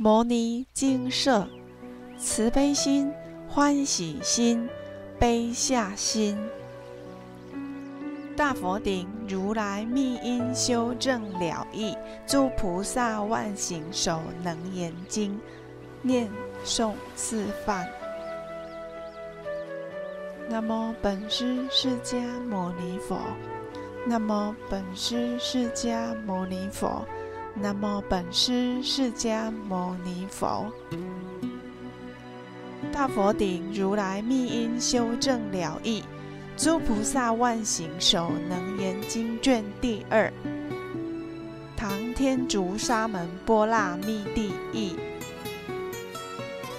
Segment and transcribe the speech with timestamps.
[0.00, 1.48] 摩尼精舍，
[2.16, 3.12] 慈悲心、
[3.48, 4.68] 欢喜心、
[5.18, 6.38] 悲下心。
[8.36, 11.96] 大佛顶如来密因修正了义，
[12.28, 15.36] 诸菩萨万行手能言经，
[16.00, 16.30] 念
[16.64, 17.84] 诵示范。
[20.48, 23.18] 那么本师释迦牟尼佛。
[24.06, 27.04] 那么本师释迦牟尼佛。
[27.60, 30.72] 南无本师释迦牟尼佛。
[32.92, 36.04] 大佛顶如来密因修正了义。
[36.56, 40.32] 诸菩萨万行首能言经卷第二，
[41.76, 44.96] 唐天竺沙门波那密第译。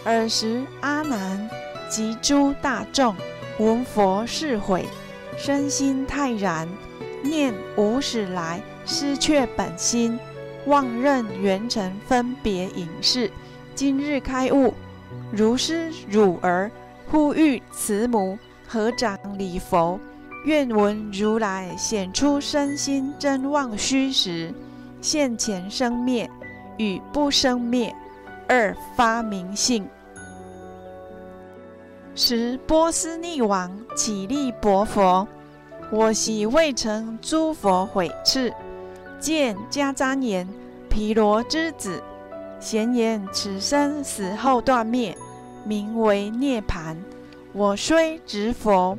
[0.03, 1.49] 尔时阿难
[1.89, 3.15] 及诸大众
[3.57, 4.85] 闻佛是悔，
[5.37, 6.67] 身心泰然，
[7.23, 10.19] 念无始来失却本心，
[10.65, 13.31] 妄认缘尘分别影视，
[13.75, 14.73] 今日开悟，
[15.31, 16.69] 如师汝儿
[17.09, 18.37] 呼吁慈母。
[18.71, 19.99] 合掌礼佛，
[20.45, 24.53] 愿闻如来显出身心真妄虚实，
[25.01, 26.29] 现前生灭
[26.77, 27.91] 与不生灭。
[28.47, 29.87] 二发明性。
[32.13, 35.27] 时波斯匿王起立薄佛，
[35.91, 38.53] 我昔未成诸佛毁斥，
[39.19, 40.47] 见迦旃延
[40.89, 42.01] 毗罗之子，
[42.59, 45.17] 咸言此生死后断灭，
[45.65, 46.97] 名为涅盘。
[47.51, 48.97] 我虽执佛，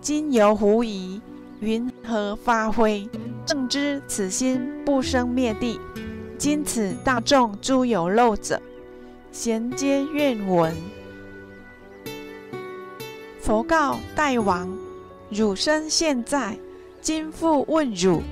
[0.00, 1.20] 今犹狐疑，
[1.60, 3.08] 云何发挥？
[3.44, 5.80] 正知此心不生灭地。
[6.38, 8.60] 今此大众诸有漏者，
[9.32, 10.74] 咸皆愿闻。
[13.40, 14.68] 佛告大王：
[15.30, 16.56] 汝身现在，
[17.00, 18.22] 今复问汝：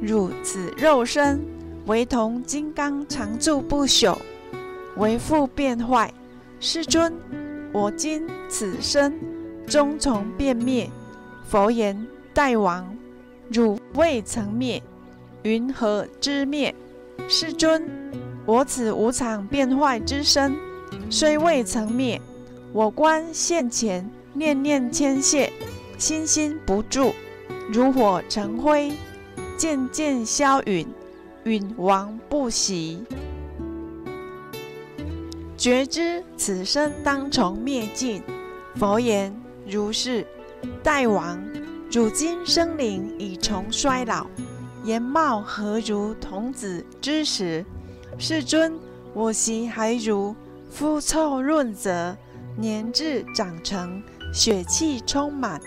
[0.00, 1.40] 汝此肉身，
[1.86, 4.16] 唯同金刚常住不朽，
[4.96, 6.12] 为复变坏？
[6.58, 7.12] 世尊。
[7.72, 9.14] 我今此身
[9.66, 10.90] 终从变灭。
[11.46, 12.96] 佛言：大王，
[13.48, 14.82] 汝未曾灭，
[15.42, 16.74] 云何知灭？
[17.28, 17.88] 世尊，
[18.44, 20.56] 我此无常变坏之身，
[21.08, 22.20] 虽未曾灭，
[22.72, 25.52] 我观现前，念念牵谢，
[25.96, 27.12] 心心不住，
[27.72, 28.92] 如火成灰，
[29.60, 30.88] 渐渐消陨，
[31.44, 33.04] 陨亡不息。
[35.54, 38.22] 觉知此生当从灭尽。
[38.76, 39.38] 佛言：
[39.68, 40.26] 如是。
[40.82, 41.38] 大王，
[41.92, 44.26] 汝今生灵已从衰老，
[44.82, 47.62] 颜貌何如童子之时？
[48.16, 48.72] 世尊，
[49.12, 50.34] 我昔还如
[50.70, 52.16] 肤臭润泽，
[52.56, 55.60] 年至长成，血气充满；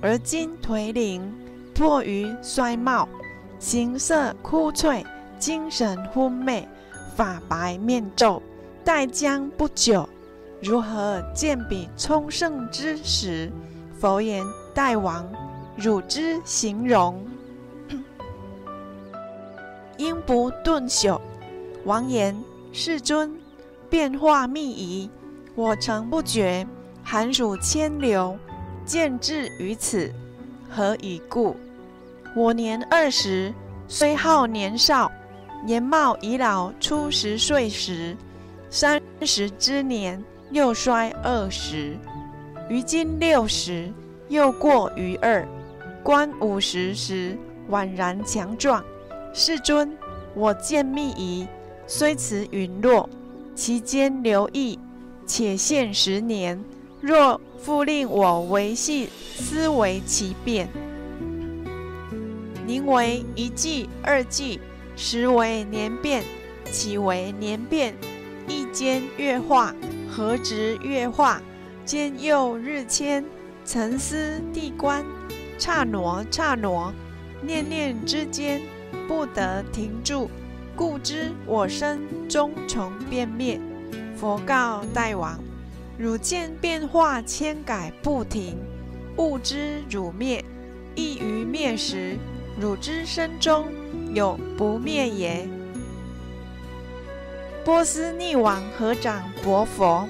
[0.00, 1.34] 而今颓零，
[1.74, 3.08] 破于衰貌，
[3.62, 5.06] 形色枯悴，
[5.38, 6.68] 精神昏昧，
[7.14, 8.42] 发白面皱。
[8.82, 10.08] 待将不久，
[10.60, 13.52] 如何见彼充盛之时？
[14.00, 15.24] 佛言：大王，
[15.76, 17.24] 汝之形容，
[19.96, 21.20] 应不顿朽。
[21.84, 22.36] 王言：
[22.72, 23.32] 世尊，
[23.88, 25.08] 变化密仪，
[25.54, 26.66] 我诚不觉。
[27.04, 28.36] 寒暑千流，
[28.84, 30.12] 见至于此，
[30.68, 31.54] 何以故？
[32.34, 33.52] 我年二十，
[33.86, 35.12] 虽好年少，
[35.66, 38.16] 年貌已老初十岁时。
[38.70, 41.98] 三十之年，又衰二十；
[42.70, 43.92] 于今六十，
[44.28, 45.46] 又过于二。
[46.02, 47.36] 观五十时，
[47.70, 48.82] 宛然强壮。
[49.34, 49.94] 世尊，
[50.34, 51.46] 我见密仪，
[51.86, 53.06] 虽辞陨落，
[53.54, 54.78] 其间留意，
[55.26, 56.58] 且现十年。
[57.02, 60.66] 若复令我维系思维其变，
[62.72, 64.58] 宁为一季、二季，
[64.96, 66.24] 实为年变，
[66.70, 67.94] 岂为年变？
[68.48, 69.74] 一间月化，
[70.10, 71.42] 何值月化？
[71.84, 73.22] 兼又日迁，
[73.66, 75.04] 沉思地观，
[75.58, 76.90] 刹挪刹挪，
[77.42, 78.62] 念念之间，
[79.06, 80.30] 不得停住，
[80.74, 83.60] 故知我身终从变灭。
[84.16, 85.38] 佛告大王：
[85.98, 88.56] 汝见变化千改不停，
[89.18, 90.42] 悟知汝灭，
[90.94, 92.16] 亦于灭时，
[92.60, 93.66] 汝之身中
[94.14, 95.48] 有不灭也。
[97.64, 100.08] 波斯匿王合掌薄佛，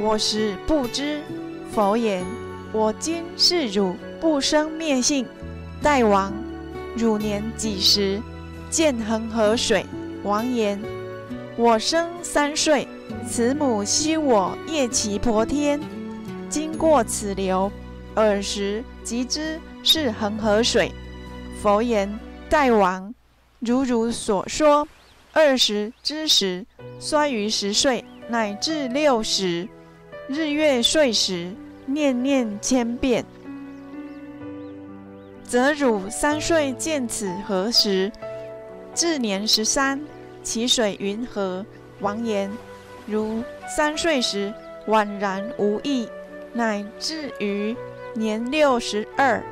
[0.00, 1.20] 我实不知。
[1.72, 2.24] 佛言：
[2.72, 5.26] 我今是汝不生灭性。
[5.82, 6.32] 大王，
[6.96, 8.20] 汝年几时？
[8.70, 9.84] 见恒河水。
[10.22, 10.80] 王言：
[11.56, 12.88] 我生三岁，
[13.28, 15.80] 慈母昔我夜骑婆天，
[16.48, 17.70] 经过此流，
[18.14, 20.92] 尔时即知是恒河水。
[21.62, 22.18] 佛言：
[22.48, 23.14] 大王，
[23.58, 24.88] 如汝所说。
[25.32, 26.64] 二十之时，
[26.98, 29.68] 衰于十岁，乃至六十，
[30.26, 31.52] 日月岁时，
[31.84, 33.24] 念念千遍。
[35.44, 38.10] 则汝三岁见此何时？
[38.94, 40.00] 至年十三，
[40.42, 41.64] 其水云何？
[42.00, 42.50] 王言：
[43.06, 43.44] 如
[43.76, 44.52] 三岁时
[44.86, 46.08] 宛然无益，
[46.54, 47.76] 乃至于
[48.14, 49.42] 年六十二，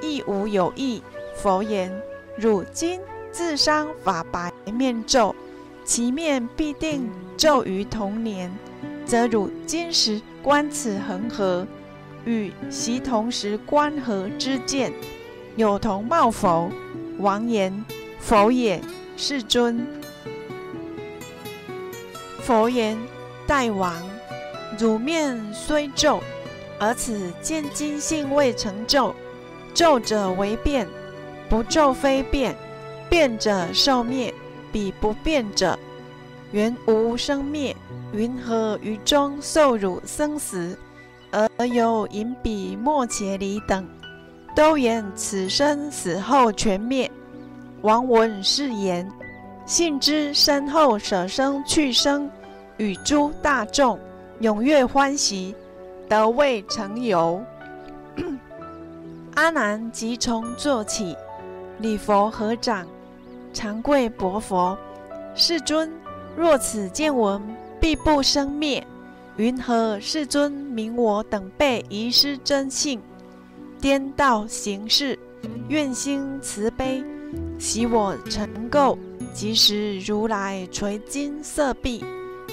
[0.00, 1.02] 亦无有益。
[1.38, 1.90] 佛言：
[2.36, 3.00] 汝今。
[3.30, 5.36] 自伤法白面皱，
[5.84, 8.50] 其面必定皱于同年，
[9.04, 11.66] 则汝今时观此恒河，
[12.24, 14.92] 与习同时观河之见，
[15.56, 16.70] 有同貌否？
[17.18, 17.84] 王言：
[18.18, 18.80] 否也。
[19.16, 19.86] 世尊。
[22.40, 22.96] 佛言：
[23.46, 23.94] 大王，
[24.78, 26.20] 汝面虽皱，
[26.80, 29.14] 而此见今性未成皱，
[29.74, 30.88] 皱者为变，
[31.48, 32.54] 不咒非变。
[33.10, 34.34] 变者受灭，
[34.70, 35.78] 彼不变者，
[36.52, 37.74] 原无生灭。
[38.12, 40.78] 云何于中受辱生死，
[41.30, 43.86] 而有引彼莫且离等，
[44.54, 47.10] 都言此生死后全灭。
[47.80, 49.10] 王闻是言，
[49.64, 52.30] 信之身后舍生去生，
[52.76, 53.98] 与诸大众
[54.42, 55.54] 踊跃欢喜，
[56.10, 57.42] 得未成游。
[59.34, 61.16] 阿难即从坐起，
[61.78, 62.86] 礼佛合掌。
[63.52, 64.76] 长跪薄佛，
[65.34, 65.90] 世尊，
[66.36, 67.42] 若此见闻
[67.80, 68.86] 必不生灭，
[69.36, 73.00] 云何世尊明我等辈遗失真性，
[73.80, 75.18] 颠倒行事，
[75.68, 77.02] 愿心慈悲，
[77.58, 78.96] 喜我成垢，
[79.32, 82.04] 即时如来垂金色臂，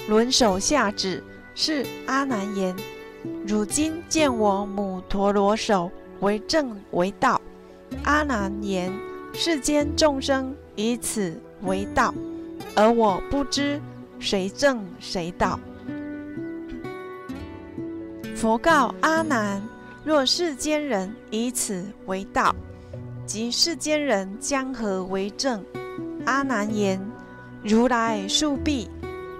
[0.08, 1.22] 轮手下旨，
[1.54, 2.74] 是阿难言：
[3.46, 5.90] 汝今见我母陀罗手
[6.20, 7.40] 为正为道。
[8.02, 8.92] 阿难言：
[9.36, 10.54] 世间众生。
[10.78, 12.12] 以此为道，
[12.74, 13.80] 而我不知
[14.18, 15.58] 谁正谁道。
[18.34, 19.66] 佛告阿难：
[20.04, 22.54] 若世间人以此为道，
[23.24, 25.64] 即世间人将何为正？
[26.26, 27.00] 阿难言：
[27.62, 28.90] 如来树臂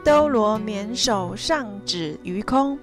[0.02, 2.78] 兜罗绵手上指于空，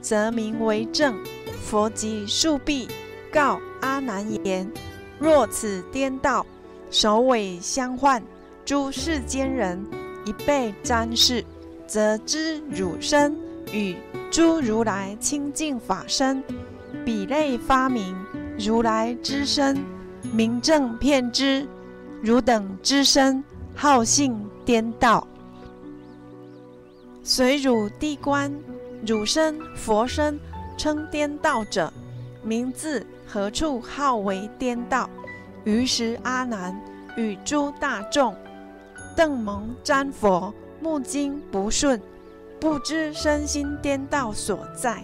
[0.00, 1.18] 则名为正。
[1.60, 2.86] 佛即树臂
[3.32, 4.70] 告阿难言：
[5.18, 6.46] 若此颠倒。
[6.90, 8.22] 首尾相换，
[8.64, 9.84] 诸世间人
[10.24, 11.44] 一被瞻视，
[11.86, 13.36] 则知汝身
[13.72, 13.96] 与
[14.30, 16.42] 诸如来清净法身，
[17.04, 18.16] 比类发明
[18.58, 19.76] 如来之身，
[20.32, 21.66] 名正遍知。
[22.22, 23.44] 汝等之身，
[23.74, 24.34] 好性
[24.64, 25.26] 颠倒。
[27.22, 28.52] 随汝地观，
[29.06, 30.40] 汝身佛身
[30.78, 31.92] 称颠倒者，
[32.42, 35.08] 名字何处号为颠倒？
[35.66, 36.80] 于是阿难
[37.16, 38.34] 与诸大众
[39.16, 42.00] 邓蒙瞻佛，目睛不顺，
[42.60, 45.02] 不知身心颠倒所在。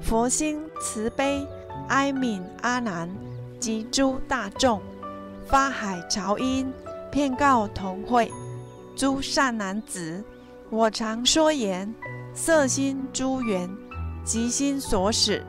[0.00, 1.44] 佛心慈悲，
[1.88, 3.10] 哀悯阿难
[3.58, 4.80] 及诸大众，
[5.48, 6.72] 发海潮音，
[7.10, 8.30] 遍告同会
[8.94, 10.22] 诸善男子。
[10.70, 11.92] 我常说言：
[12.32, 13.68] 色心诸缘，
[14.24, 15.42] 即心所使；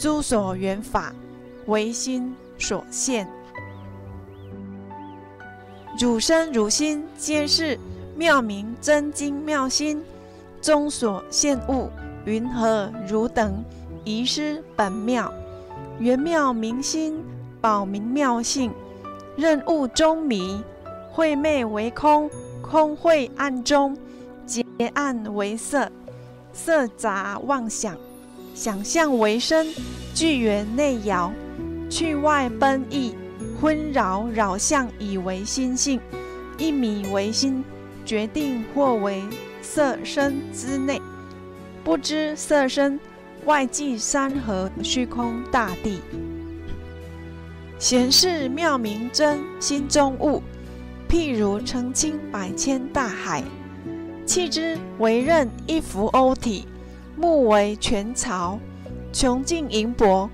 [0.00, 1.12] 诸所缘法，
[1.66, 3.28] 唯心所现。
[6.00, 7.78] 主身汝心，皆是
[8.16, 10.02] 妙明真经妙心
[10.62, 11.90] 中所现物。
[12.24, 13.62] 云何汝等
[14.02, 15.30] 遗失本妙？
[15.98, 17.22] 圆妙明心，
[17.60, 18.72] 保明妙性，
[19.36, 20.62] 任物中迷，
[21.10, 22.30] 晦昧为空，
[22.62, 23.94] 空晦暗中，
[24.46, 24.64] 结
[24.94, 25.92] 暗为色，
[26.54, 27.94] 色杂妄想，
[28.54, 29.66] 想象为身，
[30.14, 31.30] 聚缘内摇，
[31.90, 33.14] 去外奔逸。
[33.60, 36.00] 昏扰扰相，以为心性；
[36.56, 37.62] 一米为心，
[38.06, 39.22] 决定或为
[39.60, 41.00] 色身之内，
[41.84, 42.98] 不知色身
[43.44, 46.00] 外即山河虚空大地。
[47.78, 50.42] 显示妙明真心中物，
[51.08, 53.44] 譬如澄清百千大海，
[54.24, 56.66] 弃之为任一浮欧体，
[57.14, 58.58] 目为全巢，
[59.12, 60.30] 穷尽盈薄。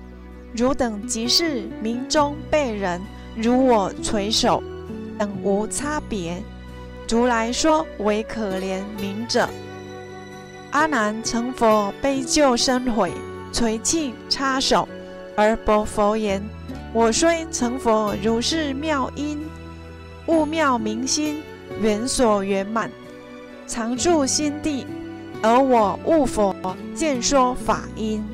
[0.55, 3.01] 汝等即是明中被人。
[3.39, 4.63] 如我垂手，
[5.19, 6.41] 等无差别。
[7.07, 9.47] 如来说为可怜悯者。
[10.71, 13.11] 阿难成佛悲救生悔，
[13.53, 14.89] 垂泣插手，
[15.35, 16.41] 而薄佛言：
[16.91, 19.39] 我虽成佛，如是妙因，
[20.25, 21.43] 悟妙明心，
[21.79, 22.89] 缘所圆满，
[23.67, 24.87] 常住心地，
[25.43, 26.55] 而我悟佛，
[26.95, 28.25] 见说法因，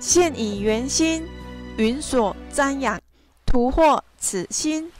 [0.00, 1.22] 现以圆心。
[1.76, 3.00] 云所瞻仰，
[3.44, 4.92] 徒获此心，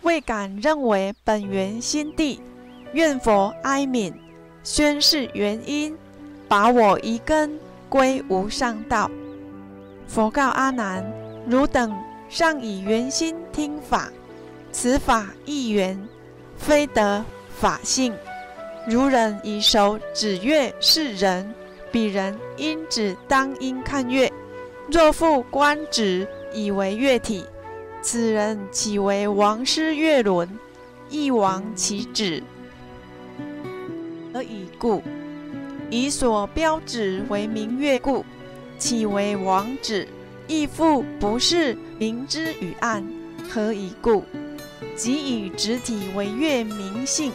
[0.00, 2.40] 未敢认为本源心地，
[2.94, 4.14] 愿佛哀悯，
[4.62, 5.94] 宣示原因，
[6.48, 9.10] 把我一根归无上道。
[10.08, 11.04] 佛告阿难：
[11.46, 11.94] 汝等
[12.30, 14.10] 尚以圆心听法，
[14.72, 16.08] 此法亦圆，
[16.56, 18.14] 非得法性。
[18.88, 21.54] 如人以手指月是人，
[21.92, 24.32] 彼人因指当应看月。
[24.90, 27.44] 若复观指以为月体，
[28.00, 30.48] 此人岂为王师月轮？
[31.10, 32.42] 亦亡其子。
[34.32, 35.02] 而已故，
[35.90, 38.24] 以所标指为明月故，
[38.78, 40.06] 岂为王子？
[40.46, 43.04] 亦复不是明之与暗，
[43.50, 44.22] 何以故？
[44.94, 47.32] 即以指体为月明性。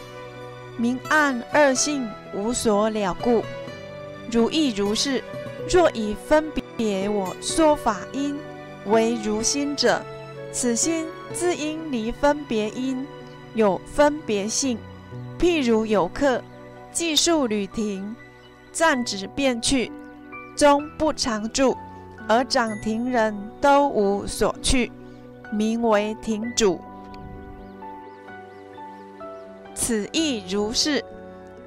[0.76, 3.44] 明暗二性无所了故，
[4.30, 5.22] 如亦如是。
[5.68, 8.36] 若以分别我说法因
[8.90, 10.02] 为如心者，
[10.52, 13.06] 此心自应离分别因，
[13.54, 14.76] 有分别性。
[15.38, 16.42] 譬如有客
[16.92, 18.14] 寄宿旅亭，
[18.72, 19.90] 暂止便去，
[20.56, 21.76] 终不常住，
[22.28, 24.90] 而掌亭人都无所去，
[25.52, 26.80] 名为亭主。
[29.74, 31.04] 此亦如是。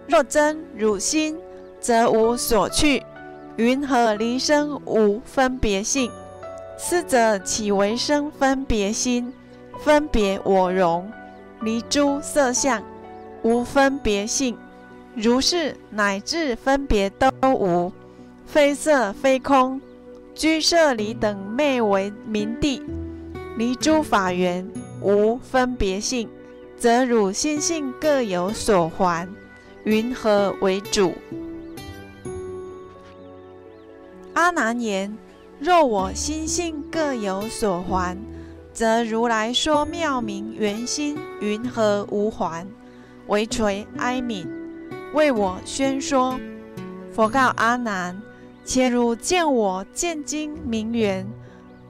[0.06, 1.38] 若真汝心，
[1.80, 3.02] 则无所去。
[3.56, 6.12] 云何离生无分别性？
[6.86, 9.32] 斯者岂为生分别心？
[9.80, 11.10] 分别我容，
[11.62, 12.84] 离诸色相，
[13.42, 14.58] 无分别性。
[15.16, 17.90] 如是乃至分别都无，
[18.46, 19.80] 非色非空，
[20.36, 22.84] 居舍离等昧为明地，
[23.58, 24.70] 离诸法缘，
[25.02, 26.30] 无分别性。
[26.78, 29.26] 则汝心性各有所还，
[29.86, 31.14] 云何为主？
[34.34, 35.18] 阿难言：
[35.64, 38.18] 若我心性各有所还，
[38.74, 42.68] 则如来说妙明圆心，云何无还？
[43.28, 44.46] 为垂哀悯，
[45.14, 46.38] 为我宣说。
[47.14, 48.22] 佛告阿难：
[48.66, 51.26] 且如见我见经明圆，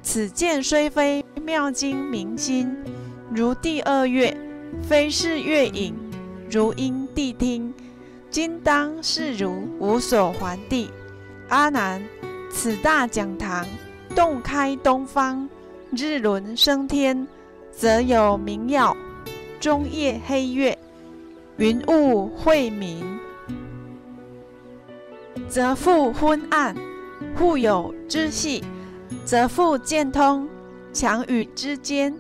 [0.04, 2.72] 此见虽非妙经明心，
[3.34, 4.38] 如第二月。
[4.84, 5.96] 非是月影，
[6.48, 7.74] 如因谛听。
[8.30, 10.92] 今当是如无所还地。
[11.50, 12.04] 阿难，
[12.54, 13.66] 此大讲堂，
[14.16, 15.50] 洞开东方，
[15.92, 17.28] 日轮升天，
[17.72, 18.96] 则有明耀；
[19.60, 20.78] 中夜黑月，
[21.58, 23.20] 云雾晦明，
[25.50, 26.76] 则复昏暗；
[27.36, 28.64] 互有之系，
[29.26, 30.48] 则复见通；
[30.94, 32.16] 强与之间，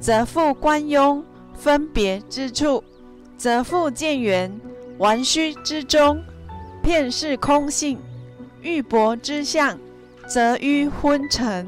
[0.00, 1.22] 则复观庸。
[1.54, 2.82] 分别之处，
[3.36, 4.50] 则复见圆；
[4.98, 6.20] 玩虚之中，
[6.82, 7.96] 片是空性；
[8.62, 9.76] 玉帛之相，
[10.28, 11.66] 则于昏沉；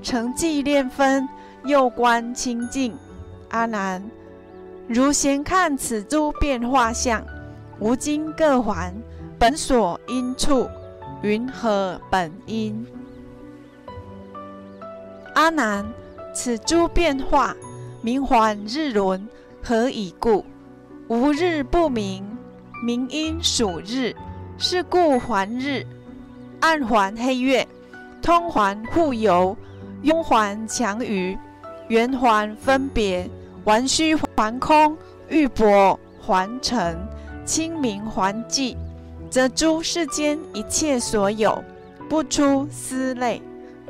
[0.00, 1.28] 成寂炼分，
[1.64, 2.96] 又观清净。
[3.48, 4.02] 阿难，
[4.86, 7.24] 如闲看此诸变化相，
[7.80, 8.94] 无今各还
[9.38, 10.68] 本所因处，
[11.22, 12.86] 云何本因？
[15.34, 15.84] 阿难，
[16.32, 17.56] 此诸变化。
[18.02, 19.28] 明还日轮，
[19.62, 20.46] 何以故？
[21.08, 22.24] 无日不明，
[22.82, 24.14] 明因属日，
[24.56, 25.84] 是故还日。
[26.60, 27.66] 暗环黑月，
[28.22, 29.56] 通环互游，
[30.02, 31.36] 拥环强余，
[31.88, 33.28] 圆环分别，
[33.64, 34.96] 玩虚环空，
[35.28, 36.96] 玉帛环尘，
[37.44, 38.76] 清明环寂，
[39.30, 41.62] 则诸世间一切所有，
[42.08, 43.40] 不出思类。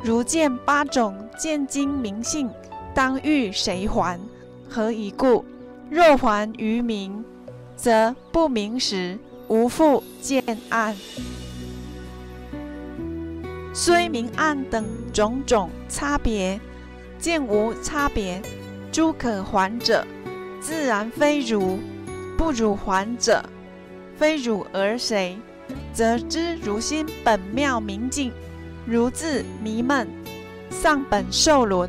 [0.03, 2.51] 如见八种见经明性。
[2.93, 4.19] 当欲谁还？
[4.69, 5.45] 何以故？
[5.89, 7.25] 若还于明，
[7.77, 10.97] 则不明时无复见暗。
[13.73, 16.61] 虽明暗等种种差别，
[17.19, 18.43] 见无差别，
[18.91, 20.05] 诸可还者，
[20.61, 21.79] 自然非汝；
[22.37, 23.45] 不如还者，
[24.17, 25.39] 非汝而谁？
[25.93, 28.33] 则知如心本妙明净，
[28.85, 30.09] 如自迷闷，
[30.69, 31.89] 丧本受轮。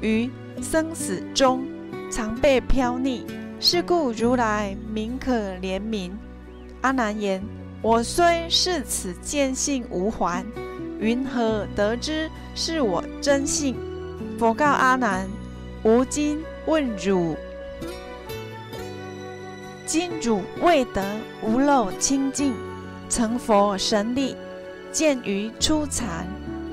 [0.00, 0.30] 于
[0.62, 1.66] 生死中
[2.10, 3.22] 常被飘溺，
[3.60, 6.10] 是故如来名可怜悯。
[6.80, 7.42] 阿难言：
[7.82, 10.44] 我虽是此见性无还，
[10.98, 13.76] 云何得知是我真性？
[14.38, 15.28] 佛告阿难：
[15.82, 17.36] 吾今问汝，
[19.86, 21.02] 今汝未得
[21.42, 22.52] 无漏清净，
[23.08, 24.36] 成佛神力，
[24.92, 26.26] 见于初禅，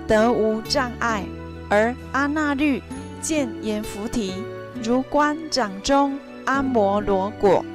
[0.07, 1.25] 得无障碍，
[1.69, 2.81] 而阿那律。
[3.21, 4.35] 见阎浮提，
[4.83, 6.15] 如观掌中
[6.45, 7.65] 阿摩罗果，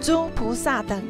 [0.00, 1.02] 诸菩萨等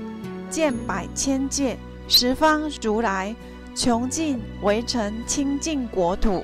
[0.49, 1.76] 见百千界
[2.09, 3.37] 十方如来，
[3.76, 6.42] 穷尽围城清净国土，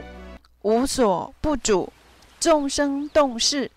[0.61, 1.91] 无所不主，
[2.39, 3.71] 众生动事，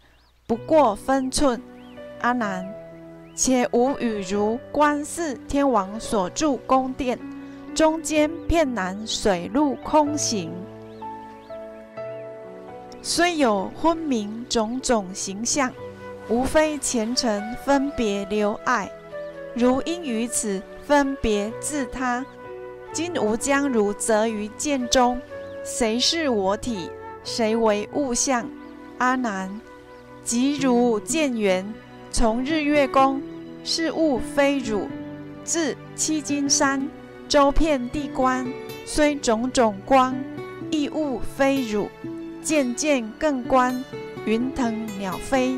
[0.45, 1.61] 不过分寸。
[2.19, 2.69] 阿难，
[3.33, 7.17] 且吾与如观世天王所住宫殿，
[7.73, 10.51] 中间片南水陆空行，
[13.01, 15.71] 虽有昏明种种形象，
[16.27, 18.91] 无非前尘分别留爱。
[19.53, 22.25] 如因于此分别自他，
[22.95, 25.19] 今吾将如择于剑中，
[25.65, 26.89] 谁是我体？
[27.25, 28.49] 谁为物象？
[28.99, 29.59] 阿难，
[30.23, 31.73] 即如见缘，
[32.09, 33.21] 从日月宫，
[33.65, 34.87] 是物非汝；
[35.43, 36.87] 至七金山，
[37.27, 38.47] 周遍地观，
[38.85, 40.15] 虽种种光，
[40.71, 41.89] 亦物非汝。
[42.41, 43.83] 渐渐更观，
[44.25, 45.57] 云腾鸟飞，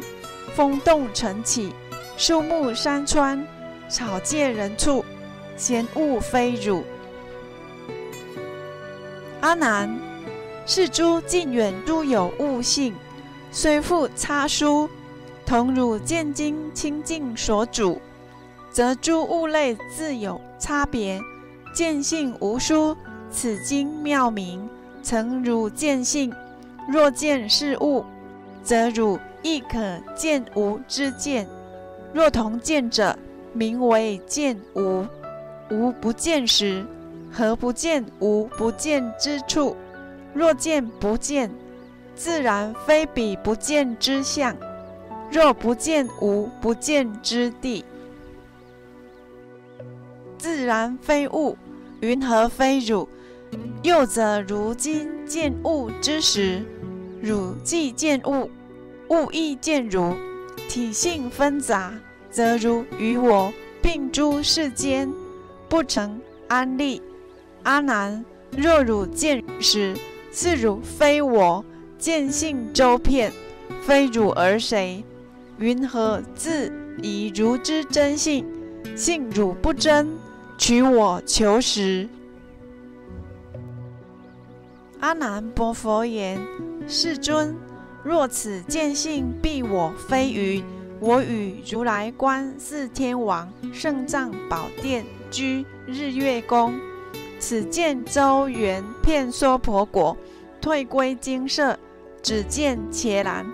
[0.55, 1.71] 风动尘起，
[2.17, 3.45] 树木山川。
[3.87, 5.05] 草芥人畜，
[5.55, 6.83] 闲物非汝。
[9.47, 9.89] 阿难，
[10.65, 12.93] 是诸近远诸有物性，
[13.49, 14.89] 虽复差殊，
[15.45, 18.01] 同汝见经清净所主，
[18.69, 21.21] 则诸物类自有差别，
[21.73, 22.93] 见性无殊。
[23.31, 24.69] 此经妙明，
[25.01, 26.33] 曾汝见性。
[26.89, 28.03] 若见是物，
[28.61, 29.79] 则汝亦可
[30.13, 31.47] 见无之见。
[32.13, 33.17] 若同见者。
[33.53, 35.07] 名为见无，
[35.71, 36.85] 无不见时，
[37.37, 39.77] 何不见无不见之处？
[40.33, 41.51] 若见不见，
[42.15, 44.55] 自然非彼不见之相；
[45.31, 47.85] 若不见无不见之地，
[50.39, 51.55] 自然非物，
[51.99, 53.07] 云何非汝？
[53.83, 56.65] 又则如今见物之时，
[57.21, 58.49] 汝既见物，
[59.09, 60.15] 物亦见汝，
[60.67, 61.93] 体性纷杂。
[62.31, 65.07] 则如与我并诸世间，
[65.69, 66.99] 不成安立。
[67.67, 69.93] 阿难，若汝见时，
[70.31, 71.65] 是汝非我
[71.97, 73.29] 见性周遍，
[73.81, 75.03] 非汝而谁？
[75.59, 76.71] 云何自
[77.03, 78.45] 以如之真性？
[78.95, 80.07] 性汝不真，
[80.57, 82.07] 取我求实。
[85.01, 86.39] 阿难波佛言：
[86.87, 87.53] 世尊，
[88.01, 90.63] 若此见性必我非余。
[91.01, 96.73] 我与如来观四天王圣藏宝殿居日月宫，
[97.49, 100.17] 此见周圆片娑婆国，
[100.59, 101.79] 退归精舍，
[102.21, 103.45] 只见伽蓝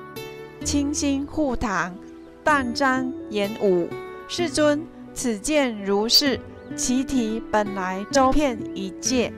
[0.66, 1.96] 清心护堂，
[2.44, 3.88] 淡瞻言舞。
[4.28, 6.40] 世尊，此见如是，
[6.76, 9.32] 其体本来周遍一界，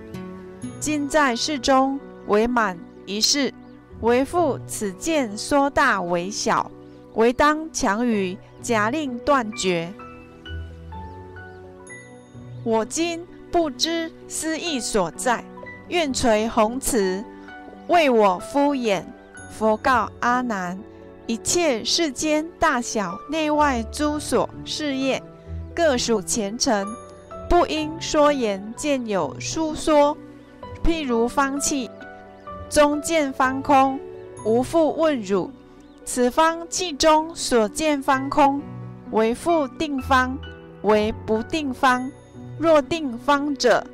[0.79, 3.53] 今在世中为满一世，
[3.99, 6.71] 为复此见说大为小。
[7.15, 9.93] 唯当强于假令断绝。
[12.63, 13.21] 我今
[13.55, 15.41] 不知思意所在，
[15.87, 17.23] 愿垂弘慈，
[17.87, 19.01] 为我敷衍。
[19.49, 20.77] 佛告阿难：
[21.25, 25.23] 一切世间大小内外诸所事业，
[25.73, 26.85] 各属前尘，
[27.49, 30.17] 不应说言见有疏说。
[30.83, 31.89] 譬如方器，
[32.69, 33.97] 中见方空，
[34.43, 35.49] 无复问汝。
[36.03, 38.61] 此方器中所见方空，
[39.11, 40.37] 为复定方，
[40.81, 42.11] 为不定方。
[42.57, 43.85] 若定方者，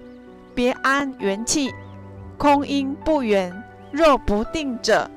[0.53, 1.73] 别安元气，
[2.37, 3.51] 空因不圆；
[3.91, 5.09] 若不定者，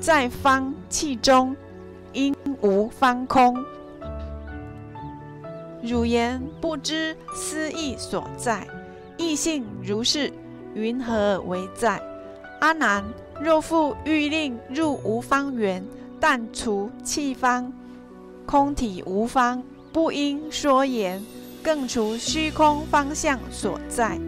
[0.00, 1.56] 在方气中，
[2.12, 3.64] 因无方空。
[5.82, 8.66] 汝言不知思意所在，
[9.16, 10.30] 异性如是，
[10.74, 12.02] 云何为在？
[12.60, 13.02] 阿难，
[13.40, 15.82] 若复欲令入无方圆。
[16.22, 17.72] 但除气方，
[18.44, 21.18] 空体无方，不应说言；
[21.62, 24.18] 更除虚空方向所在。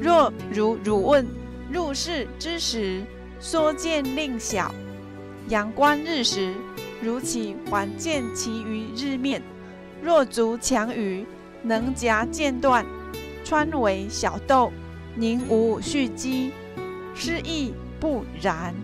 [0.00, 1.26] 若如汝问
[1.70, 3.02] 入世之时，
[3.40, 4.70] 说见令小；
[5.48, 6.54] 阳观日时，
[7.02, 9.42] 如其还见其余日面。
[10.02, 11.26] 若足强于，
[11.62, 12.84] 能夹间断，
[13.44, 14.70] 穿为小豆，
[15.14, 16.52] 宁无蓄积？
[17.14, 18.74] 是亦不然。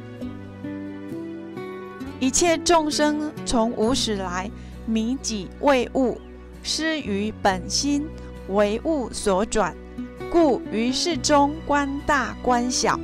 [2.18, 4.50] 一切众生从无始来，
[4.86, 6.18] 迷己为物，
[6.62, 8.06] 失于本心，
[8.48, 9.74] 为物所转，
[10.30, 12.98] 故于世中观大观小。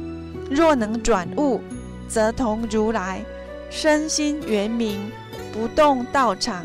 [0.50, 1.60] 若能转物，
[2.08, 3.22] 则同如来
[3.68, 5.10] 身心圆明，
[5.52, 6.64] 不动道场，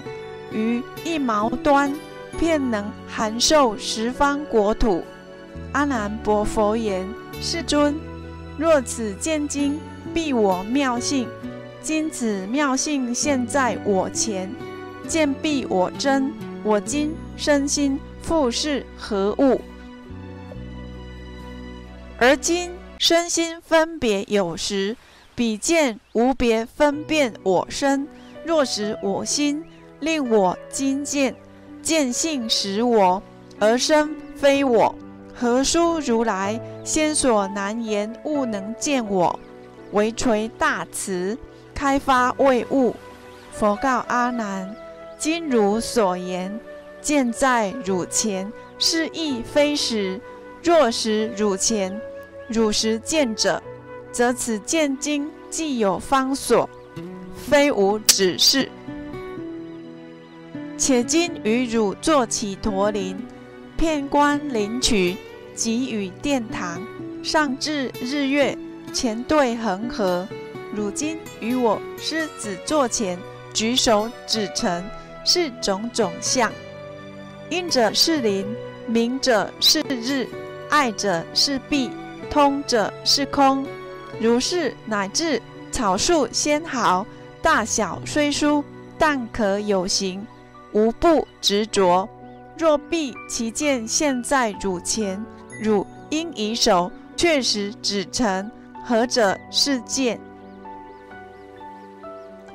[0.51, 1.93] 于一毛端，
[2.39, 5.03] 便能含受十方国土。
[5.73, 7.07] 阿难薄佛言：
[7.41, 7.95] 世尊，
[8.57, 9.79] 若此见经，
[10.13, 11.27] 必我妙性。
[11.81, 14.49] 今此妙性现在我前，
[15.07, 16.31] 见必我真。
[16.63, 19.59] 我今身心复是何物？
[22.17, 24.95] 而今身心分别有时，
[25.35, 28.07] 彼见无别分辨我身。
[28.45, 29.63] 若使我心，
[29.99, 31.35] 令我今见，
[31.81, 33.21] 见性使我，
[33.59, 34.95] 而身非我。
[35.33, 39.37] 何殊如来先所难言，物能见我，
[39.91, 41.37] 唯垂大慈，
[41.73, 42.95] 开发未悟。
[43.51, 44.75] 佛告阿难：
[45.23, 46.59] 今汝所言，
[46.99, 50.19] 见在汝前，是亦非实。
[50.61, 51.97] 若实汝前，
[52.49, 53.63] 汝实见者，
[54.11, 56.69] 则此见经既有方所，
[57.37, 58.69] 非无指示。
[60.77, 63.17] 且今与汝坐起驼铃。
[63.77, 65.15] 片观灵曲，
[65.55, 66.85] 给予殿堂，
[67.23, 68.57] 上至日月，
[68.91, 70.27] 前对恒河。
[70.75, 73.17] 汝今与我狮子座前，
[73.53, 74.83] 举手指成，
[75.23, 76.51] 是种种相。
[77.49, 78.45] 因者是灵，
[78.87, 80.27] 明者是日，
[80.69, 81.91] 爱者是弊，
[82.29, 83.65] 通者是空。
[84.19, 87.05] 如是乃至草树纤毫，
[87.41, 88.63] 大小虽殊，
[88.97, 90.25] 但可有形，
[90.71, 92.07] 无不执着。
[92.57, 95.23] 若必其见现在汝前，
[95.61, 98.49] 汝应以手确实指成，
[98.85, 100.19] 何者是见？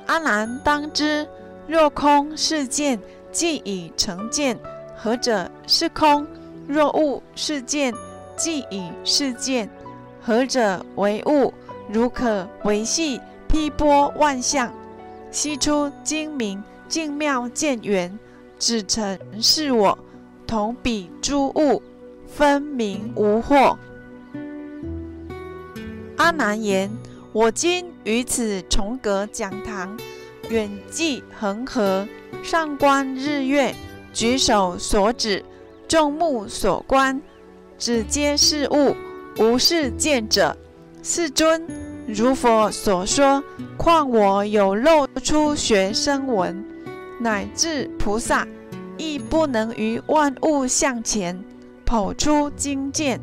[0.07, 1.27] 阿难当知，
[1.69, 2.99] 若空是见，
[3.31, 4.57] 即已成见；
[4.97, 6.27] 何者是空？
[6.67, 7.93] 若物是见，
[8.37, 9.69] 即已是见；
[10.23, 11.53] 何者为物？
[11.91, 14.73] 如可维系劈波万象，
[15.31, 18.19] 悉出精明精妙见缘。
[18.59, 19.97] 指成是我，
[20.47, 21.83] 同比诸物，
[22.27, 23.77] 分明无惑。
[26.17, 26.91] 阿难言：
[27.33, 29.97] 我今于此重阁讲堂，
[30.51, 32.07] 远寄恒河，
[32.43, 33.75] 上观日月，
[34.13, 35.45] 举手所指，
[35.87, 37.21] 众目所观，
[37.79, 38.97] 只皆是物，
[39.39, 40.57] 无是见者。
[41.03, 41.67] 世尊，
[42.07, 43.43] 如佛所说，
[43.77, 46.65] 况我有露出学生闻？
[47.21, 48.47] 乃至菩萨
[48.97, 51.39] 亦不能于万物向前
[51.85, 53.21] 剖出精见，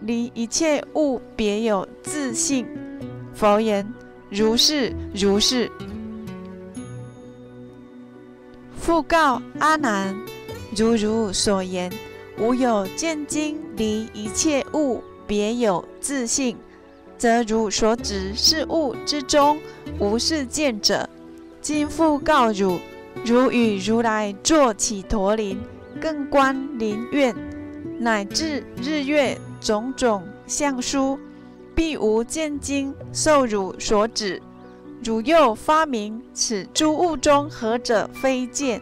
[0.00, 2.66] 离一切物别有自性。
[3.34, 3.86] 佛言：
[4.30, 5.70] 如是如是。
[8.88, 10.16] 复告阿难：
[10.74, 11.92] 如汝所言，
[12.38, 16.56] 吾有见经离一切物别有自性，
[17.18, 19.58] 则如所指是物之中
[20.00, 21.06] 无是见者。
[21.60, 22.80] 今复告汝。
[23.26, 25.60] 如与如来坐起陀林，
[26.00, 27.36] 更观灵苑，
[27.98, 31.18] 乃至日月种种相殊，
[31.74, 34.40] 必无见经受汝所指。
[35.08, 38.78] 汝又发明此诸物中何者非见？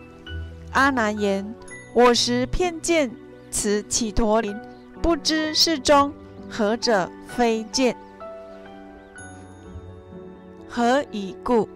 [0.73, 1.55] 阿难言：
[1.95, 3.09] 我时片见
[3.49, 4.53] 此起陀林，
[5.01, 6.13] 不知是中
[6.51, 7.97] 何者非见？
[10.69, 11.69] 何以故？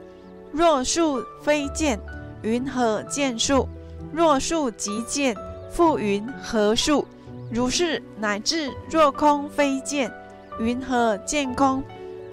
[0.50, 2.00] 若数非见。
[2.42, 3.68] 云何见树？
[4.12, 5.36] 若数即见，
[5.70, 7.06] 复云何树？
[7.52, 10.12] 如是乃至若空非见，
[10.58, 11.84] 云何见空？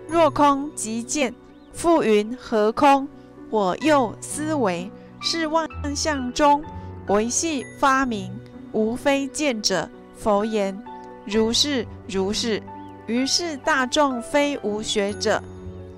[0.07, 1.31] 若空即见，
[1.77, 3.07] 复云何空？
[3.51, 6.63] 我又思维，是万象中
[7.05, 8.31] 唯系发明，
[8.71, 9.87] 无非见者。
[10.15, 10.75] 佛言：
[11.23, 12.63] 如是如是。
[13.05, 15.39] 于是大众非无学者，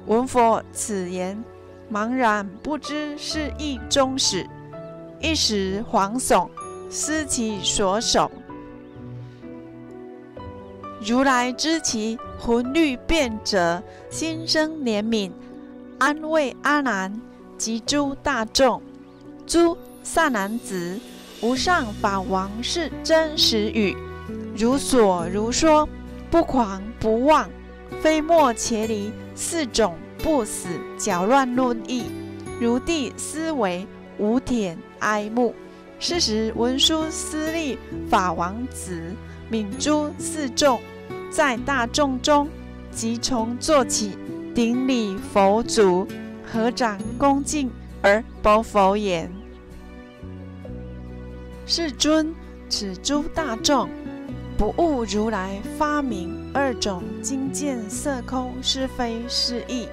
[0.06, 1.42] 闻佛此言。
[1.90, 4.46] 茫然不知是意终始，
[5.22, 6.50] 一时惶悚，
[6.90, 8.30] 思其所守。
[11.02, 15.32] 如来知其魂律变者，心生怜悯，
[16.00, 17.22] 安慰阿难
[17.58, 18.82] 及诸大众。
[19.46, 21.00] 诸善男子，
[21.42, 23.96] 无上法王是真实语，
[24.58, 25.88] 如所如说，
[26.32, 27.50] 不狂不妄，
[28.02, 29.96] 非莫且离四种。
[30.22, 32.04] 不死搅乱论意，
[32.60, 35.56] 如地思维无典哀慕。
[35.98, 39.02] 是时文殊师利法王子
[39.50, 40.82] 敏诸四众，
[41.32, 42.50] 在大众中
[42.92, 44.18] 即从坐起，
[44.56, 46.08] 顶礼佛祖，
[46.44, 49.32] 合掌恭敬而薄佛言
[51.66, 52.34] ：“世尊，
[52.68, 53.90] 此诸大众
[54.58, 59.88] 不悟如来发明二种经见色空是非是义。”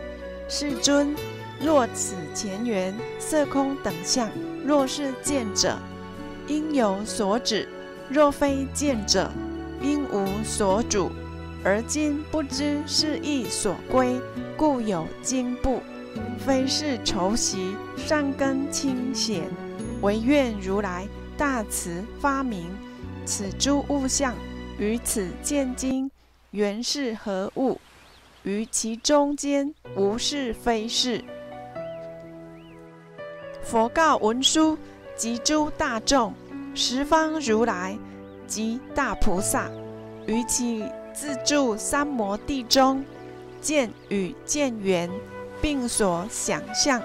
[0.49, 1.14] 世尊，
[1.61, 4.29] 若此前缘色空等相，
[4.64, 5.77] 若是见者，
[6.49, 7.66] 应有所指；
[8.09, 9.31] 若非见者，
[9.83, 11.11] 应无所主。
[11.64, 14.21] 而今不知是意所归，
[14.57, 15.81] 故有惊怖。
[16.38, 19.42] 非是愁习善根清闲，
[20.01, 22.66] 唯愿如来大慈发明
[23.27, 24.35] 此诸物象，
[24.79, 26.11] 于此见经，
[26.53, 27.79] 原是何物？
[28.45, 31.23] 于其中间无是非是。
[33.62, 34.79] 佛告文殊
[35.16, 36.33] 及诸大众：
[36.75, 37.99] 十方如来
[38.47, 39.69] 及大菩萨，
[40.27, 40.83] 于其
[41.16, 43.02] 自住三摩地中，
[43.59, 45.11] 见与见缘，
[45.62, 47.02] 并所想象，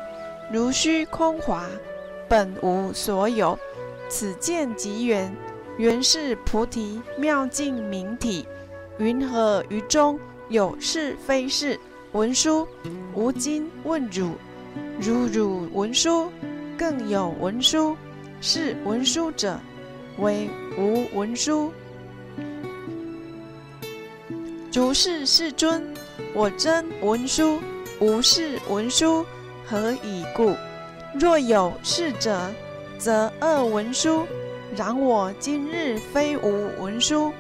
[0.52, 1.66] 如虚空华，
[2.28, 3.58] 本无所有。
[4.10, 5.34] 此见即缘，
[5.78, 8.46] 原是菩提妙境明体。
[8.98, 10.20] 云何于中
[10.50, 11.80] 有是非是？
[12.12, 12.68] 文殊，
[13.16, 14.32] 吾今问汝：
[15.00, 16.30] 如汝文殊，
[16.78, 17.96] 更有文殊？
[18.42, 19.58] 是文殊者，
[20.18, 21.72] 为无文殊。
[24.74, 25.84] 如是世尊，
[26.34, 27.60] 我真文殊，
[28.00, 29.26] 无是文殊，
[29.66, 30.56] 何以故？
[31.14, 32.50] 若有是者，
[32.98, 34.26] 则恶文殊。
[34.74, 37.34] 然我今日非无文殊，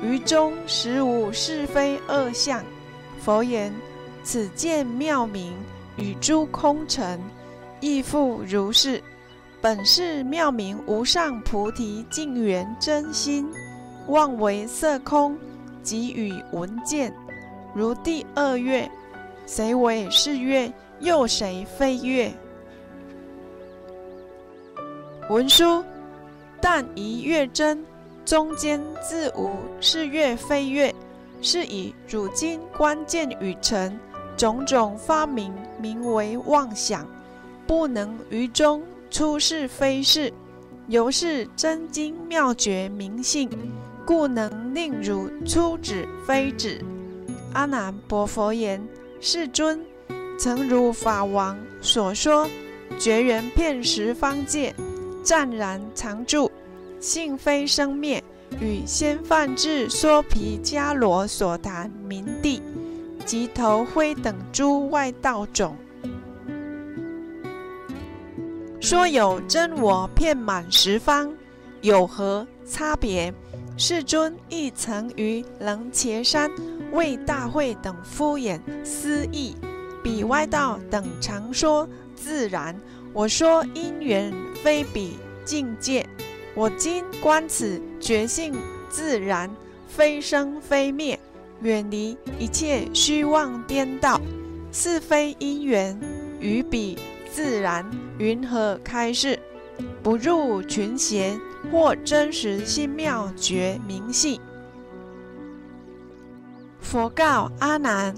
[0.00, 2.64] 于中实无是非恶相。
[3.20, 3.74] 佛言。
[4.22, 5.54] 此见妙明，
[5.96, 7.20] 与诸空尘
[7.80, 9.02] 亦复如是。
[9.60, 13.48] 本是妙明无上菩提净圆真心，
[14.08, 15.38] 妄为色空，
[15.86, 17.14] 即与文件。
[17.72, 18.90] 如第二月，
[19.46, 20.72] 谁为是月？
[20.98, 22.32] 又谁非月？
[25.30, 25.84] 文书，
[26.60, 27.84] 但一月真，
[28.24, 30.92] 中间自无是月非月，
[31.40, 33.96] 是以汝今关键与成。
[34.36, 37.06] 种种发明名为妄想，
[37.66, 40.32] 不能于中出是非是，
[40.88, 43.48] 由是真经妙觉明性，
[44.06, 46.80] 故能令汝出指非指。
[47.52, 48.80] 阿难薄佛言：
[49.20, 49.84] 世尊，
[50.38, 52.48] 曾如法王所说，
[52.98, 54.74] 绝缘遍十方界，
[55.24, 56.50] 湛然常住，
[57.00, 58.22] 性非生灭，
[58.60, 62.62] 与先梵志娑毗迦罗所谈明地。
[63.24, 65.76] 及头灰等诸外道种，
[68.80, 71.34] 说有真我遍满十方，
[71.80, 73.34] 有何差别？
[73.78, 76.50] 世尊亦曾于楞伽山
[76.92, 79.54] 为大会等敷衍思议，
[80.02, 82.74] 彼外道等常说自然，
[83.12, 84.32] 我说因缘
[84.64, 86.06] 非彼境界。
[86.54, 88.54] 我今观此觉性
[88.88, 89.54] 自然，
[89.86, 91.18] 非生非灭。
[91.60, 94.18] 远离一切虚妄颠倒，
[94.72, 95.98] 是非因缘，
[96.40, 96.98] 与彼
[97.30, 97.84] 自然，
[98.18, 99.38] 云何开示？
[100.02, 101.38] 不入群邪，
[101.70, 104.40] 或真实心妙觉明细。
[106.80, 108.14] 佛告阿难：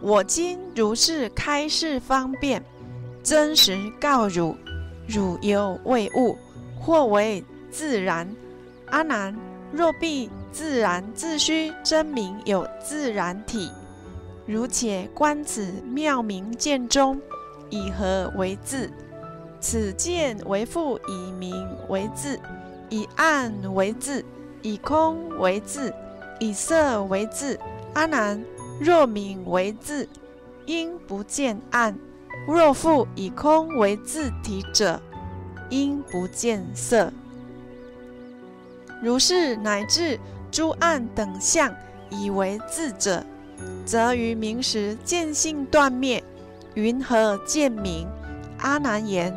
[0.00, 2.64] 我今如是开示方便，
[3.22, 4.56] 真实告汝，
[5.06, 6.36] 汝犹未悟，
[6.80, 8.28] 或为自然。
[8.86, 9.36] 阿难。
[9.72, 13.70] 若必自然自虚真名有自然体，
[14.46, 17.20] 如且观此妙明见中，
[17.68, 18.88] 以何为字？
[19.60, 22.38] 此见为复以明为字，
[22.88, 24.24] 以暗为字，
[24.62, 25.92] 以空为字，
[26.38, 27.58] 以色为字。
[27.94, 28.44] 阿难，
[28.78, 30.08] 若明为字，
[30.66, 31.94] 因不见暗；
[32.46, 35.00] 若复以空为字体者，
[35.70, 37.12] 因不见色。
[39.02, 40.18] 如是乃至
[40.50, 41.74] 诸暗等相
[42.10, 43.24] 以为智者，
[43.84, 46.22] 则于明时见性断灭，
[46.74, 48.06] 云何见明？
[48.58, 49.32] 阿难言：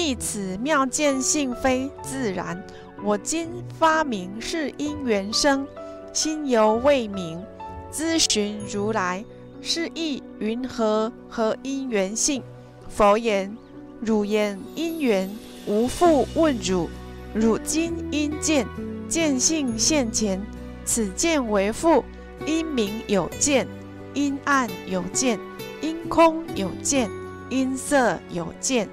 [0.00, 2.64] 必此妙见性非自然。
[3.02, 3.48] 我今
[3.80, 5.66] 发明是因缘生，
[6.12, 7.44] 心犹未明，
[7.92, 9.24] 咨询如来，
[9.60, 11.12] 是意云何？
[11.28, 12.44] 何因缘性？
[12.88, 13.58] 佛言：
[14.00, 15.28] 汝言因缘，
[15.66, 16.88] 无复问汝。
[17.34, 18.68] 汝今因见，
[19.08, 20.40] 见性现前，
[20.84, 22.04] 此见为复，
[22.46, 23.66] 因明有见，
[24.14, 25.40] 因暗有见，
[25.80, 27.10] 因空有见，
[27.50, 28.88] 因色有见。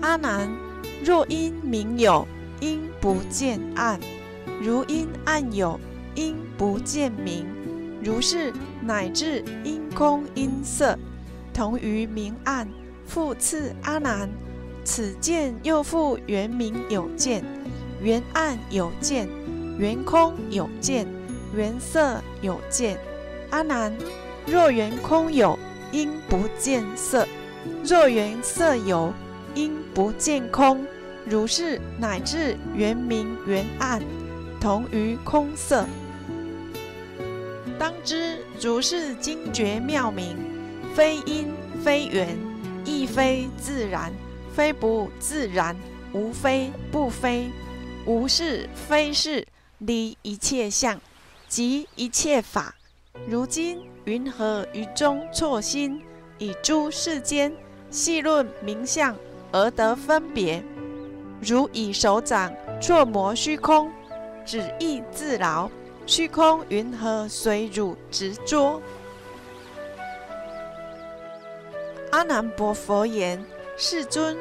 [0.00, 0.48] 阿难，
[1.04, 2.26] 若因明有，
[2.60, 3.98] 因不见暗；
[4.60, 5.78] 如因暗有，
[6.14, 7.46] 因不见明。
[8.02, 10.96] 如是乃至因空因色，
[11.52, 12.68] 同于明暗。
[13.06, 14.28] 复次，阿难。
[14.84, 17.44] 此见又复原明有见，
[18.00, 19.28] 原暗有见，
[19.78, 21.06] 原空有见，
[21.54, 22.98] 原色有见。
[23.50, 23.92] 阿难，
[24.46, 25.58] 若原空有，
[25.90, 27.26] 因不见色；
[27.84, 29.12] 若原色有，
[29.56, 30.86] 因不见空。
[31.28, 34.00] 如是乃至圆明圆暗，
[34.60, 35.84] 同于空色。
[37.76, 40.36] 当知如是精绝妙明，
[40.94, 41.48] 非因
[41.82, 42.38] 非缘，
[42.84, 44.12] 亦非自然。
[44.54, 45.76] 非不自然，
[46.12, 47.50] 无非不非，
[48.06, 49.46] 无是非是，
[49.78, 50.98] 离一切相，
[51.48, 52.74] 即一切法。
[53.28, 56.00] 如今云何于中错心，
[56.38, 57.52] 以诸世间
[57.90, 59.14] 细论名相
[59.52, 60.62] 而得分别。
[61.40, 63.90] 如以手掌搓磨虚空，
[64.44, 65.70] 指意自劳，
[66.06, 68.80] 虚空云何随汝执着？
[72.12, 73.44] 阿难波佛言
[73.76, 74.36] ：“世尊，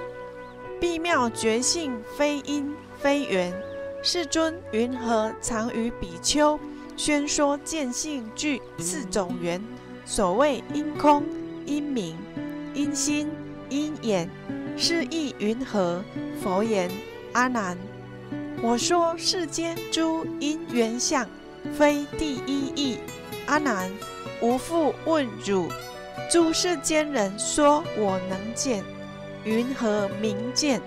[0.79, 3.53] 必妙觉性非因非缘。
[4.01, 6.57] 世尊云何常于比丘
[6.95, 9.61] 宣说见性具四种缘？
[10.05, 11.23] 所谓因空、
[11.65, 12.15] 因明、
[12.73, 13.29] 因心、
[13.69, 14.29] 因眼，
[14.77, 16.03] 是意云何？”
[16.41, 16.89] 佛言
[17.33, 17.77] ：“阿难，
[18.61, 21.27] 我说世间诸因缘相，
[21.77, 22.99] 非第一义。
[23.45, 23.91] 阿难，
[24.41, 25.69] 无复问汝。”
[26.31, 28.83] 诸世间人说我能见，
[29.43, 30.81] 云何明见？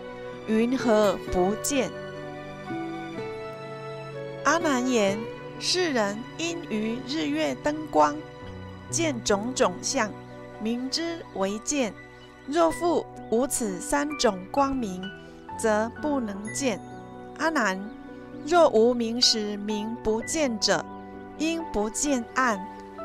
[0.48, 1.88] 云何不见？
[4.42, 5.16] 阿难言：
[5.61, 8.16] 世人因于日月灯光
[8.90, 10.11] 见种种相，
[10.61, 11.92] 明之为见；
[12.48, 15.03] 若复无此三种光明，
[15.59, 16.81] 则不能见。
[17.38, 17.79] 阿难，
[18.47, 20.85] 若无明时明不见者，
[21.37, 22.59] 因不见暗；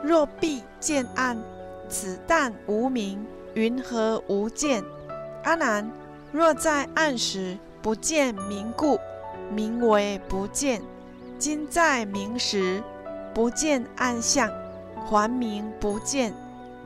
[0.03, 1.37] 若必见暗。
[1.89, 4.83] 此但无明，云何无见？
[5.43, 5.91] 阿难，
[6.31, 8.97] 若在暗时不见明故，
[9.53, 10.81] 名为不见；
[11.37, 12.81] 今在明时
[13.33, 14.49] 不见暗相，
[15.05, 16.33] 还名不见。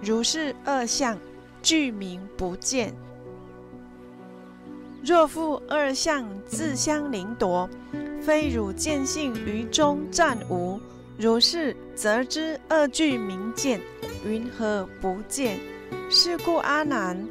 [0.02, 1.18] 如是二相，
[1.62, 2.94] 具名不见。
[5.08, 7.70] 若复二相自相凌夺，
[8.20, 10.78] 非汝见性于中暂无。
[11.18, 13.80] 如是，则知二句明见，
[14.26, 15.62] 云何不见？
[16.10, 17.26] 是故阿难，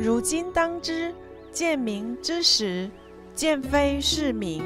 [0.00, 1.12] 如今当知：
[1.50, 2.88] 见明之时，
[3.34, 4.62] 见非是明；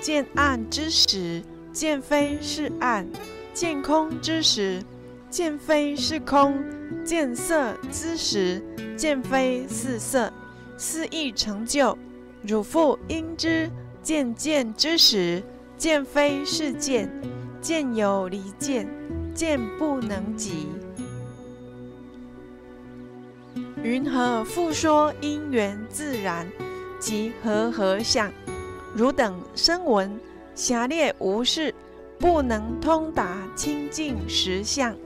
[0.00, 3.04] 见暗之时，见非是暗；
[3.52, 4.82] 见空之时，
[5.28, 6.54] 见非是空；
[7.04, 8.62] 见色之时，
[8.96, 10.32] 见非是色。
[10.80, 11.96] 思意成就，
[12.42, 13.70] 汝复应知：
[14.02, 15.42] 见见之时，
[15.76, 17.06] 见非是见。
[17.60, 18.88] 见有离见，
[19.34, 20.66] 见不能及。
[23.82, 26.50] 云何复说因缘自然
[26.98, 28.32] 及和合相？
[28.96, 30.18] 汝等声闻
[30.54, 31.74] 狭劣无事，
[32.18, 34.96] 不能通达清净实相。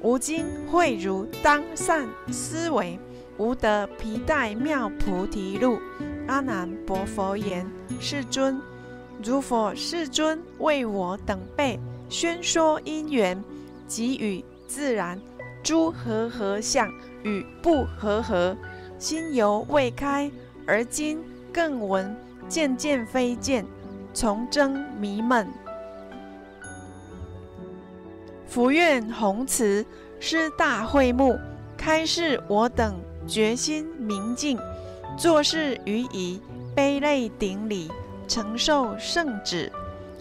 [0.00, 2.98] 吾今会汝当善思维，
[3.38, 5.78] 吾得皮带妙菩提路。
[6.26, 7.66] 阿难薄佛言：
[8.00, 8.60] 世尊，
[9.22, 11.78] 如佛世尊为我等辈。
[12.08, 13.42] 宣说因缘，
[13.88, 15.18] 给予自然
[15.62, 16.86] 诸和合相
[17.22, 18.54] 与不和合，
[18.98, 20.30] 心犹未开，
[20.66, 21.18] 而今
[21.50, 22.14] 更闻
[22.48, 23.64] 渐渐非见，
[24.12, 25.48] 从征迷闷。
[28.46, 29.84] 福愿弘慈
[30.20, 31.38] 师大会目，
[31.78, 32.94] 开示我等
[33.26, 34.58] 决心明净，
[35.16, 36.40] 做事于仪，
[36.74, 37.90] 悲泪顶礼，
[38.26, 39.70] 承受圣旨。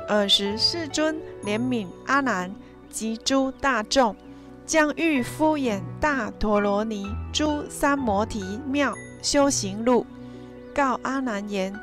[0.07, 2.53] 尔时世尊怜悯阿难
[2.89, 4.15] 及诸大众，
[4.65, 10.05] 将欲敷衍大陀罗尼诸三摩提妙修行路，
[10.73, 11.73] 告阿难言：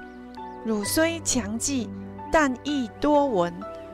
[0.64, 1.88] 汝虽强记，
[2.30, 3.52] 但亦多闻。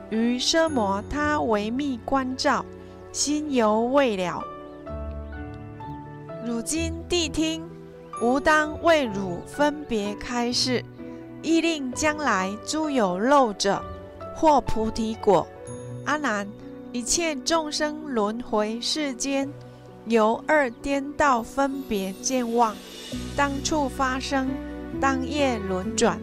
[0.09, 2.63] 于奢摩他为密关照，
[3.11, 4.43] 心犹未了。
[6.45, 7.67] 汝今谛听，
[8.21, 10.85] 吾当为汝分别开示，
[11.41, 13.83] 亦令将来诸有漏者。
[14.35, 15.47] 或菩提果，
[16.05, 16.47] 阿难，
[16.91, 19.49] 一切众生轮回世间，
[20.05, 22.75] 由二颠倒分别见妄，
[23.35, 24.49] 当处发生，
[24.99, 26.19] 当夜轮转，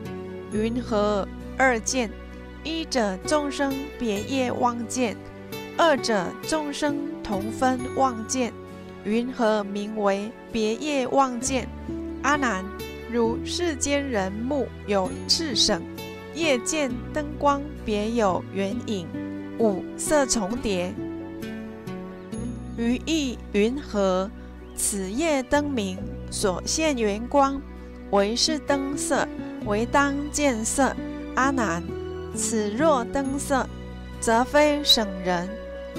[0.52, 2.08] 云何二见？
[2.62, 5.16] 一者众生别业妄见，
[5.78, 8.52] 二者众生同分妄见，
[9.04, 11.68] 云何名为别业妄见？
[12.22, 12.64] 阿难，
[13.10, 15.82] 如世间人目有赤省。
[16.34, 19.06] 夜见灯光别有圆影，
[19.58, 20.94] 五色重叠，
[22.78, 24.30] 于意云何？
[24.74, 25.98] 此夜灯明
[26.30, 27.60] 所现圆光，
[28.12, 29.28] 为是灯色，
[29.66, 30.96] 为当见色。
[31.34, 31.82] 阿难，
[32.34, 33.68] 此若灯色，
[34.18, 35.46] 则非省人，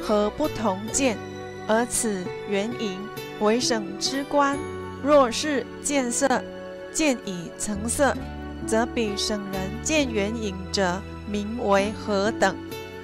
[0.01, 1.15] 何不同见？
[1.67, 2.99] 而此圆影
[3.39, 4.57] 为省之观。
[5.03, 6.27] 若是见色，
[6.93, 8.15] 见以成色。
[8.65, 12.55] 则比省人见圆影者，名为何等？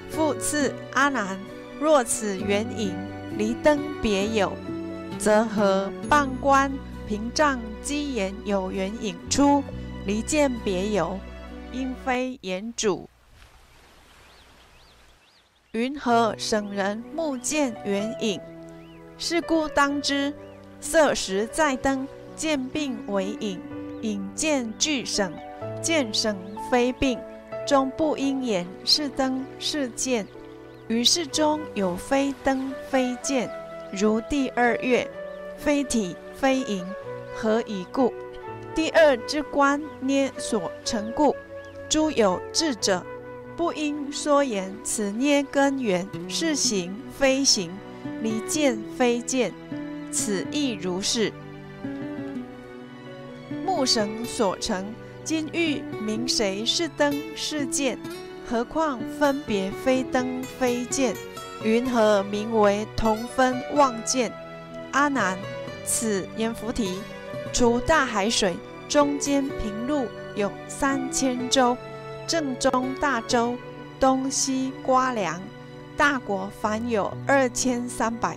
[0.08, 1.38] 复次，阿难，
[1.78, 2.94] 若此圆影
[3.36, 4.54] 离灯别有，
[5.18, 6.72] 则何傍观
[7.06, 9.62] 屏障机眼有圆影出，
[10.06, 11.20] 离见别有，
[11.72, 13.06] 应非言主。
[15.72, 18.40] 云何省人目见圆影？
[19.22, 20.32] 是故当知，
[20.80, 23.60] 色时在灯，见病为隐，
[24.00, 25.30] 隐见俱省，
[25.82, 26.34] 见省
[26.70, 27.20] 非病，
[27.66, 30.26] 终不应言是灯是见。
[30.88, 33.50] 于是中有非灯非见，
[33.92, 35.06] 如第二月，
[35.58, 36.82] 非体非盈，
[37.34, 38.10] 何以故？
[38.74, 41.36] 第二之观捏所成故。
[41.90, 43.04] 诸有智者，
[43.54, 47.70] 不应说言此捏根源是行非行，
[48.22, 49.52] 离见非见，
[50.10, 51.32] 此亦如是。
[53.64, 54.84] 木绳所成，
[55.24, 57.98] 今欲明谁是灯是剑？
[58.48, 61.14] 何况分别非灯非剑，
[61.62, 64.32] 云何名为同分望见？
[64.90, 65.38] 阿难，
[65.84, 66.98] 此阎浮提，
[67.52, 68.56] 除大海水，
[68.88, 71.76] 中间平路有三千洲，
[72.26, 73.56] 正中大洲，
[74.00, 75.40] 东西瓜梁，
[76.00, 78.34] 大国凡有二千三百，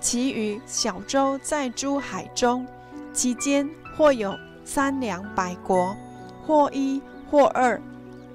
[0.00, 2.66] 其余小洲在诸海中，
[3.12, 5.96] 其间或有三两百国，
[6.44, 7.00] 或一
[7.30, 7.80] 或二。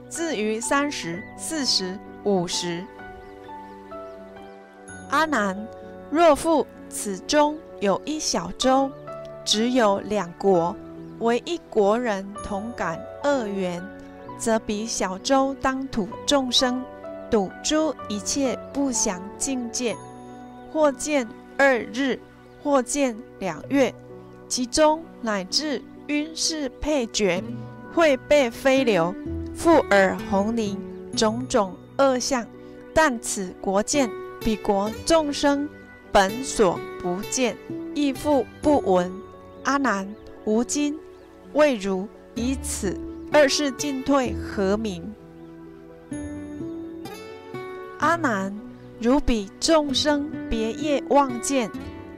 [0.10, 2.82] 至于三十、四十、五十，
[5.10, 5.68] 阿难，
[6.10, 8.90] 若复此中有一小洲，
[9.44, 10.74] 只有两国，
[11.20, 13.84] 为一国人同感恶缘，
[14.38, 16.82] 则彼小洲当土众生，
[17.32, 19.96] 睹诸一切不祥境界，
[20.72, 21.26] 或见
[21.58, 22.20] 二日，
[22.62, 23.96] 或见两月，
[24.50, 27.42] 其中乃至晕视配角，
[27.94, 29.16] 会被飞流。
[29.54, 30.78] 复耳红绫，
[31.16, 32.46] 种种恶相，
[32.94, 34.10] 但此国见，
[34.40, 35.70] 彼国众生
[36.12, 37.56] 本所不见，
[37.94, 39.12] 亦复不闻。
[39.64, 40.14] 阿难，
[40.46, 40.98] 吾今
[41.54, 42.98] 未如以此
[43.32, 45.14] 二世进退，何名？
[48.02, 48.52] 阿难，
[49.00, 51.70] 如彼众生别业望见，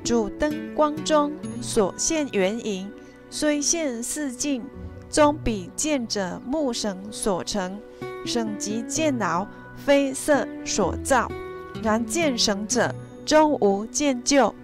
[0.02, 2.90] 主灯光中所现圆影，
[3.30, 4.64] 虽现四境。
[5.12, 7.78] 终彼见者目神所成，
[8.26, 11.30] 绳即见牢，非色所造。
[11.84, 14.56] 然见神者，终无见旧。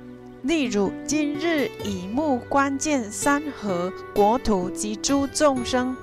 [0.43, 5.95] 例如今日以目观见山河国土及诸众生，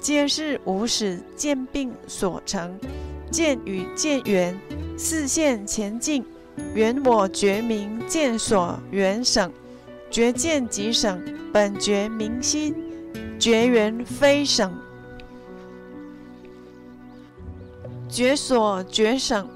[0.00, 2.76] 皆是无始见病所成。
[3.32, 4.56] 见与见缘，
[4.96, 6.24] 四现前进。
[6.74, 9.50] 缘我觉明见所缘省，
[10.10, 11.20] 觉见即省，
[11.50, 12.76] 本觉明心。
[13.38, 14.72] 绝缘非省，
[18.08, 19.48] 绝所绝省，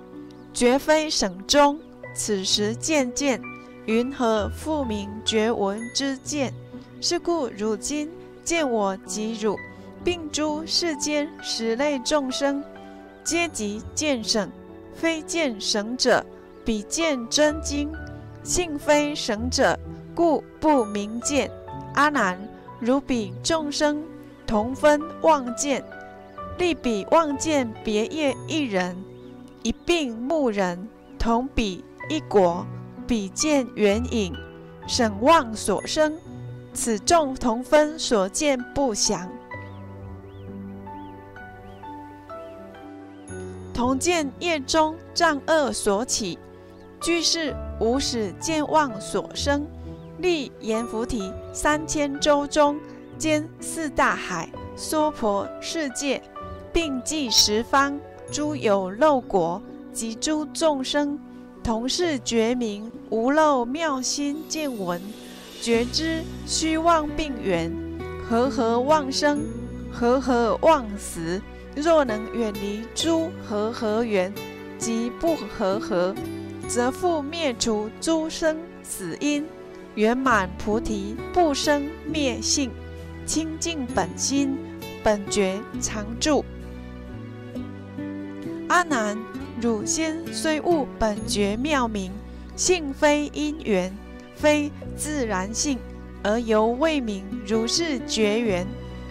[0.52, 1.78] 绝非省中。
[2.12, 3.40] 此时渐渐，
[3.84, 6.52] 云何复名觉闻之见？
[7.00, 8.10] 是故汝今
[8.42, 9.56] 见我及汝，
[10.02, 12.64] 并诸世间十类众生，
[13.26, 14.48] 皆即见省，
[14.94, 16.24] 非见省者，
[16.64, 17.92] 彼见真经，
[18.44, 19.76] 性非省者，
[20.14, 21.50] 故不明见。
[21.94, 22.38] 阿难。
[22.78, 24.00] 如彼众生
[24.46, 25.82] 同分妄见，
[26.56, 28.96] 立彼妄见别业一人，
[29.64, 32.64] 一并目人同彼一国，
[33.08, 34.32] 彼见缘影，
[34.86, 36.16] 审望所生，
[36.72, 39.28] 此众同分所见不详，
[43.76, 46.38] 同见业中障恶所起，
[46.98, 49.66] 俱是无始见妄所生。
[50.16, 52.80] 立阎浮提三千洲中，
[53.18, 56.22] 兼四大海、娑婆世界，
[56.72, 58.00] 并济十方
[58.32, 59.60] 诸有漏国
[59.92, 61.18] 及诸众生，
[61.62, 64.98] 同是觉明无漏妙心见闻，
[65.60, 67.70] 觉知虚妄病缘，
[68.26, 69.44] 和合妄生，
[69.92, 71.42] 和合妄死。
[71.76, 74.32] 若能远离诸和合缘
[74.78, 76.14] 及不和合，
[76.66, 79.44] 则复灭除诸生死因。
[79.94, 82.70] 圆满菩提不生灭性，
[83.24, 84.56] 清净本心，
[85.02, 86.44] 本觉常住。
[88.68, 89.16] 阿难，
[89.58, 92.12] 汝先虽悟本觉妙明，
[92.56, 93.96] 性非因缘，
[94.34, 95.78] 非自然性，
[96.22, 98.66] 而犹未明如是觉缘，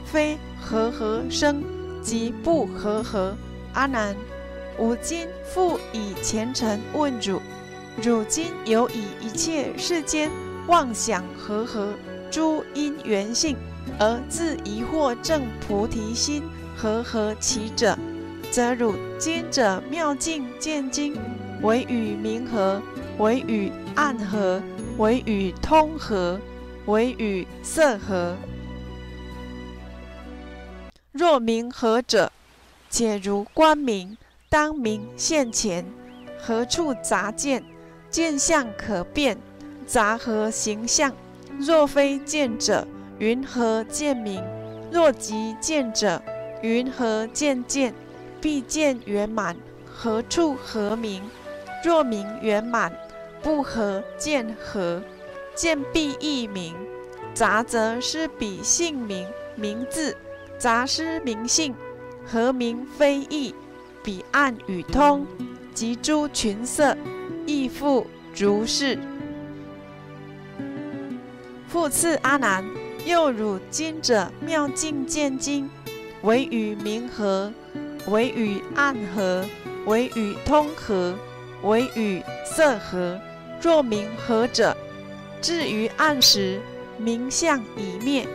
[0.05, 1.63] 非和合生，
[2.05, 3.35] 即不和合。
[3.73, 4.15] 阿难，
[4.77, 7.41] 吾今复以前尘问汝：
[8.01, 10.31] 汝今有以一切世间。
[10.67, 11.93] 妄想和合
[12.31, 13.55] 诸因缘性，
[13.99, 16.41] 而自疑惑正菩提心
[16.75, 17.95] 和合其者，
[18.49, 21.15] 则汝今者妙境见经，
[21.61, 22.81] 唯与明和，
[23.19, 24.59] 唯与暗合，
[24.97, 26.39] 唯与通合，
[26.87, 28.35] 唯与色合。
[31.17, 32.29] 若明何者，
[32.89, 34.17] 且如光明，
[34.49, 35.85] 当明现前，
[36.37, 37.63] 何处杂见？
[38.09, 39.37] 见相可辨。
[39.85, 41.13] 杂合形象，
[41.57, 42.85] 若非见者，
[43.17, 44.43] 云何见明？
[44.91, 46.21] 若即见者，
[46.61, 47.93] 云何见见？
[48.41, 49.55] 必见圆满，
[49.85, 51.23] 何处何明？
[51.81, 52.91] 若明圆满，
[53.41, 55.01] 不合见何？
[55.55, 56.75] 见必异明。
[57.33, 60.17] 杂则是彼姓名名字，
[60.57, 61.73] 杂失名姓，
[62.25, 63.53] 何名非异？
[64.03, 65.25] 彼岸与通，
[65.73, 66.95] 及诸群色，
[67.45, 68.97] 亦复如是。
[71.67, 72.63] 复次阿难，
[73.05, 75.69] 又汝今者妙境见经，
[76.21, 77.51] 唯与明和，
[78.07, 79.45] 唯与暗和，
[79.85, 81.15] 唯与通和，
[81.63, 83.19] 唯与色和。
[83.61, 84.75] 若明和者，
[85.41, 86.59] 至于暗时。
[86.97, 88.25] 明相已灭，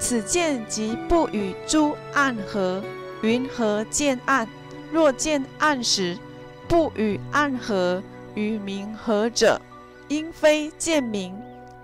[0.00, 2.82] 此见即不与诸暗合。
[3.22, 4.48] 云何见暗？
[4.90, 6.18] 若见暗时，
[6.66, 8.02] 不与暗合，
[8.34, 9.60] 与明合者，
[10.08, 11.38] 应非见明。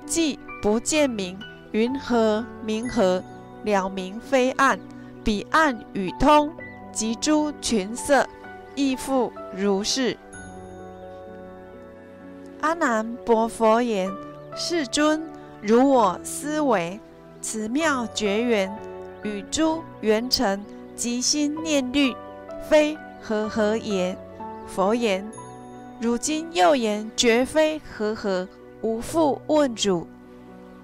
[0.07, 1.39] 即不见明，
[1.73, 3.23] 云何明合？
[3.65, 4.79] 了明非暗，
[5.23, 6.51] 彼暗与通，
[6.93, 8.27] 即诸群色，
[8.75, 10.17] 亦复如是。
[12.61, 14.11] 阿难薄佛言：
[14.57, 15.23] 世尊。
[15.63, 17.01] 如我思维，
[17.49, 18.77] 此妙绝缘
[19.23, 20.61] 与诸缘尘
[20.97, 22.13] 即心念虑，
[22.69, 24.19] 非和合也。
[24.67, 25.25] 佛言：
[26.01, 28.49] 如今又言绝非和合，
[28.81, 30.09] 无复问汝。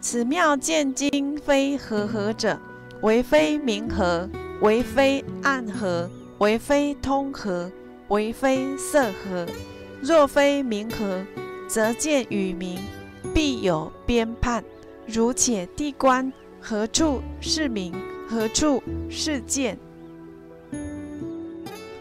[0.01, 2.57] 此妙见经非和合者，
[3.01, 6.09] 为非明和，为非暗和，
[6.39, 7.69] 为非通和，
[8.07, 9.45] 为非色和。
[10.01, 11.25] 若非明和，
[11.67, 12.79] 则见与明。
[13.35, 14.63] 必有编判，
[15.07, 16.33] 如且地观
[16.65, 17.93] 何处是明，
[18.29, 19.77] 何处是见？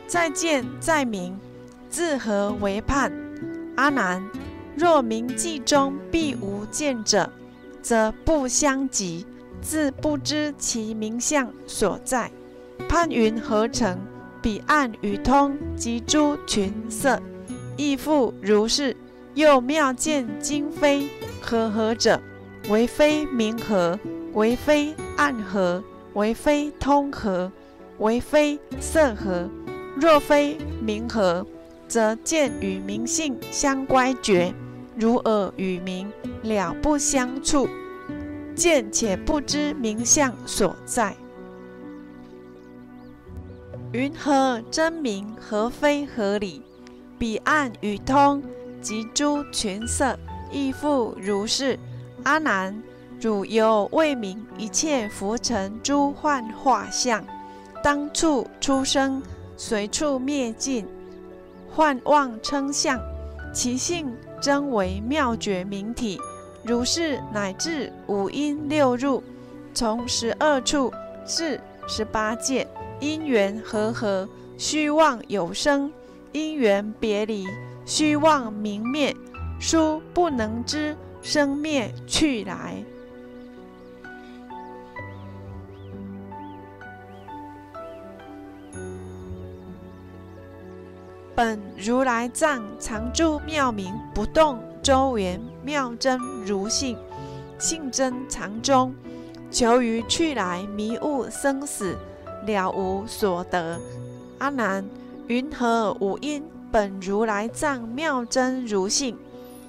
[0.06, 1.36] 在见在明，
[1.90, 3.12] 自何为判？
[3.76, 4.24] 阿难，
[4.76, 7.28] 若明记中必无见者，
[7.82, 9.26] 则不相及，
[9.62, 12.32] 自不知其名相所在。
[12.88, 14.00] 盼云何成？
[14.44, 17.20] 彼岸与通及诸群色，
[17.78, 18.96] 亦复如是。
[19.34, 21.08] 又妙见今非
[21.42, 22.22] 和合者，
[22.68, 23.98] 为非明和，
[24.34, 27.52] 为非暗合，为非通合，
[28.00, 29.50] 为非色合。
[29.96, 31.46] 若非明合，
[31.88, 34.54] 则见与明性相乖绝，
[34.96, 36.12] 如耳与明
[36.44, 37.68] 了不相触。
[38.56, 41.16] 见且不知明相所在。
[43.92, 45.36] 云何真明？
[45.40, 46.62] 何非合理？
[47.20, 48.42] 彼岸与通。
[48.82, 50.18] 及诸群色
[50.52, 51.78] 亦复如是。
[52.24, 52.82] 阿难，
[53.22, 57.24] 汝犹未明一切浮尘诸幻化相，
[57.84, 59.22] 当处出生，
[59.56, 60.88] 随处灭尽，
[61.70, 63.00] 幻妄称相，
[63.54, 64.12] 其性
[64.42, 66.20] 真为妙觉明体。
[66.64, 69.22] 如是乃至五阴六入，
[69.72, 70.92] 从十二处
[71.24, 72.68] 至十八界，
[73.00, 75.94] 因缘和合，虚妄有生，
[76.32, 77.46] 因缘别离。
[77.86, 79.16] 虚妄明灭，
[79.60, 82.84] 殊不能知生灭去来。
[91.44, 96.96] 本如来藏常住妙明不动周圆妙真如性，
[97.58, 98.94] 性真常中，
[99.50, 101.98] 求于去来迷悟生死
[102.46, 103.80] 了无所得。
[104.38, 104.86] 阿难，
[105.26, 106.44] 云何五因？
[106.72, 109.18] 本如来藏妙真如性，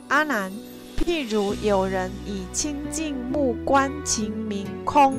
[0.08, 0.52] 阿难，
[0.98, 5.14] 譬如有人以清净目观情明空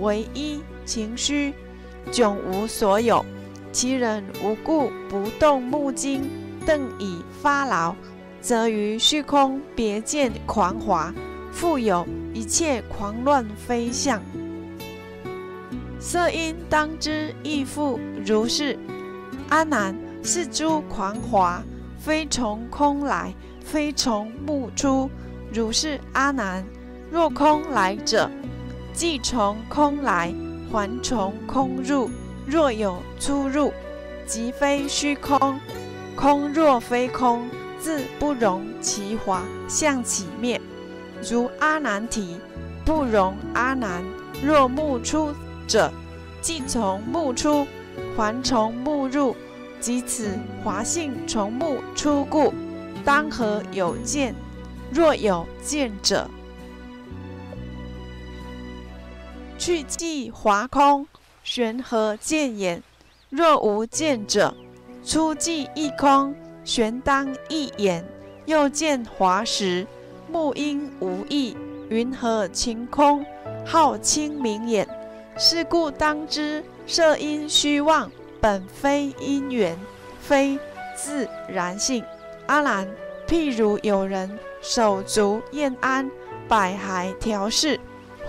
[0.00, 1.54] 为一情虚，
[2.10, 3.24] 迥无所有。
[3.74, 6.30] 其人无故不动目睛，
[6.64, 7.92] 瞪以发劳，
[8.40, 11.12] 则于虚空别见狂华，
[11.50, 14.22] 复有一切狂乱非相。
[15.98, 18.78] 色因当知亦复如是。
[19.48, 19.92] 阿难。
[20.26, 21.62] 是诸狂华，
[21.98, 25.10] 非从空来，非从目出。
[25.52, 26.64] 如是阿难，
[27.10, 28.30] 若空来者，
[28.94, 30.32] 即从空来，
[30.72, 32.08] 还从空入。
[32.46, 33.72] 若有出入，
[34.26, 35.58] 即非虚空。
[36.16, 37.48] 空若非空，
[37.80, 40.60] 自不容其华相起灭。
[41.28, 42.38] 如阿难提，
[42.84, 44.04] 不容阿难。
[44.42, 45.32] 若目出
[45.66, 45.92] 者，
[46.40, 47.66] 即从目出，
[48.16, 49.34] 还从目入。
[49.80, 52.54] 即此华性从目出故，
[53.04, 54.34] 当何有见？
[54.90, 56.30] 若有见者，
[59.58, 61.06] 去即华空，
[61.44, 62.82] 玄何见眼？
[63.28, 64.54] 若无见者，
[65.04, 66.34] 出即一空，
[66.64, 68.02] 玄当一眼。
[68.46, 69.86] 又见华石，
[70.26, 71.54] 木因无异，
[71.90, 73.24] 云何晴空？
[73.66, 74.88] 好清明眼。
[75.36, 79.78] 是故当知色因虚妄，本非因缘，
[80.20, 80.58] 非
[80.96, 82.02] 自然性。
[82.46, 82.88] 阿难，
[83.28, 86.10] 譬如有人手足燕安，
[86.48, 87.78] 百骸调适，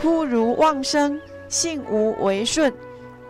[0.02, 2.74] 忽如妄生，性无为顺。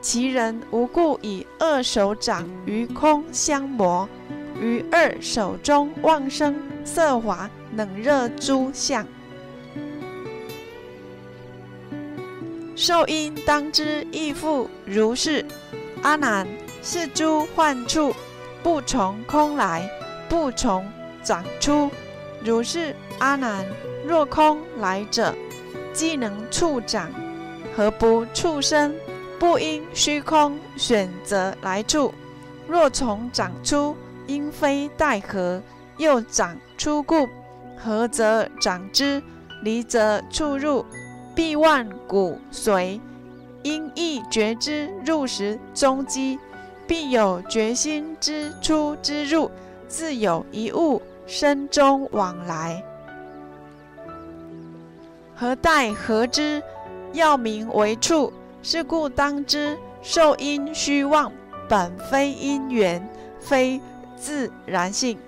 [0.06, 4.08] 其人无故以二手掌于空相磨，
[4.62, 9.04] 于二手中妄生色华冷热诸相。
[12.76, 15.44] 受因当知亦复如是。
[16.04, 16.48] 阿难，
[16.84, 18.16] 是诸幻处
[18.62, 19.90] 不从空来，
[20.30, 20.86] 不从
[21.24, 21.90] 长出。
[22.44, 23.66] 如是，阿难，
[24.06, 25.34] 若空来者，
[25.94, 27.10] 既能触长，
[27.76, 28.94] 何不触生？
[29.40, 32.14] 不因虚空选择来处。
[32.68, 33.96] 若从长出，
[34.28, 35.62] 因非待何？
[35.98, 37.28] 又长出故，
[37.78, 39.22] 合则长之，
[39.64, 40.86] 离则处入。
[41.36, 43.00] 必万骨髓，
[43.62, 46.40] 因意觉之入时踪迹，
[46.88, 49.52] 必有决心之出之入，
[49.88, 52.82] 自有一物生中往来。
[55.36, 56.64] 何待何之？
[57.12, 58.32] 要名为处。
[58.68, 61.32] 是故当知受因虚妄，
[61.70, 63.08] 本非因缘，
[63.40, 63.80] 非
[64.18, 65.20] 自然性。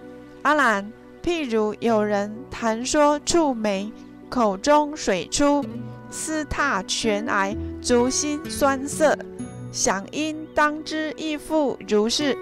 [0.41, 3.91] 阿难，譬如有人谈说触眉，
[4.27, 5.63] 口中水出。
[6.09, 9.15] 斯踏全癌，足心酸涩，
[9.71, 12.35] 想因当知亦复如是。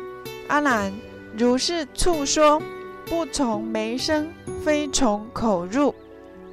[0.48, 0.93] 阿难，
[1.38, 2.62] 如是处说，
[3.06, 4.30] 不从眉生，
[4.64, 5.93] 非从口入。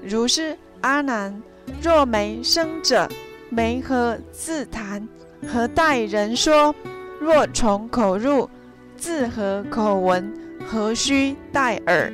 [0.02, 1.40] 如是阿难，
[1.80, 3.08] 若眉生者，
[3.54, 5.06] 眉何自谈？
[5.46, 6.74] 何待人说？
[7.20, 8.48] 若从口入，
[8.96, 10.32] 自何口闻？
[10.66, 12.10] 何须待耳？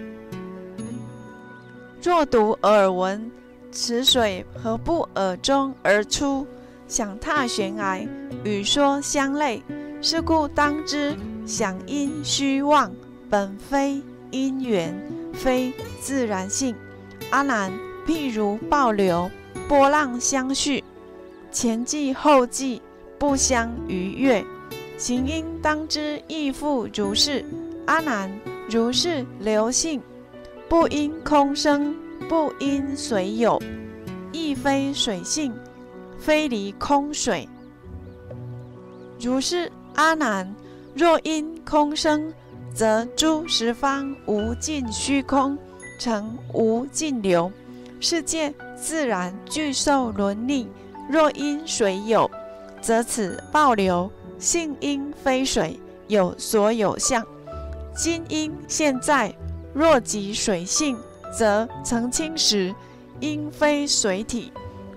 [2.03, 3.31] 若读耳闻。
[3.71, 6.45] 此水何不耳中而出？
[6.89, 8.05] 想踏悬崖，
[8.43, 9.63] 与说相类。
[10.03, 11.17] 是故当知
[11.47, 12.91] 想因虚妄，
[13.31, 14.93] 本非因缘，
[15.33, 16.75] 非自然性。
[17.31, 17.71] 阿难，
[18.05, 19.31] 譬如暴流，
[19.69, 20.83] 波浪相续，
[21.61, 22.81] 前继后继，
[23.19, 24.45] 不相逾越。
[24.97, 27.45] 行因当知亦复如是。
[27.87, 28.31] 阿难，
[28.71, 30.01] 如是流性，
[30.69, 31.97] 不因空生。
[32.29, 33.61] 不因水有，
[34.31, 35.53] 亦非水性，
[36.17, 37.49] 非离空水。
[39.19, 40.55] 如是阿难，
[40.95, 42.33] 若因空生，
[42.73, 45.59] 则诸十方无尽虚空，
[45.99, 47.51] 成无尽流，
[47.99, 50.69] 世界自然具受伦理。
[51.09, 52.31] 若因水有，
[52.81, 57.27] 则此暴流性因非水，有所有相。
[57.95, 59.35] 今因现在，
[59.73, 60.97] 若即水性。
[61.31, 62.75] 则澄清时，
[63.21, 64.51] 因非水体；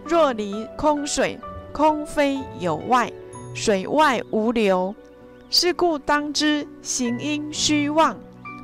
[0.06, 1.38] 若离空水，
[1.74, 3.12] 空非有外，
[3.54, 4.96] 水外无流。
[5.50, 8.18] 是故当知行因虚妄，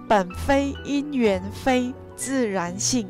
[0.07, 3.09] 本非因缘，非自然性。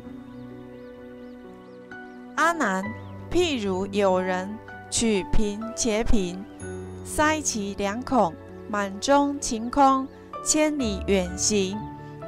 [2.34, 2.84] 阿难，
[3.30, 4.48] 譬如有人
[4.90, 6.44] 取瓶且瓶，
[7.04, 8.34] 塞其两孔，
[8.68, 10.08] 满中晴空，
[10.44, 11.78] 千里远行，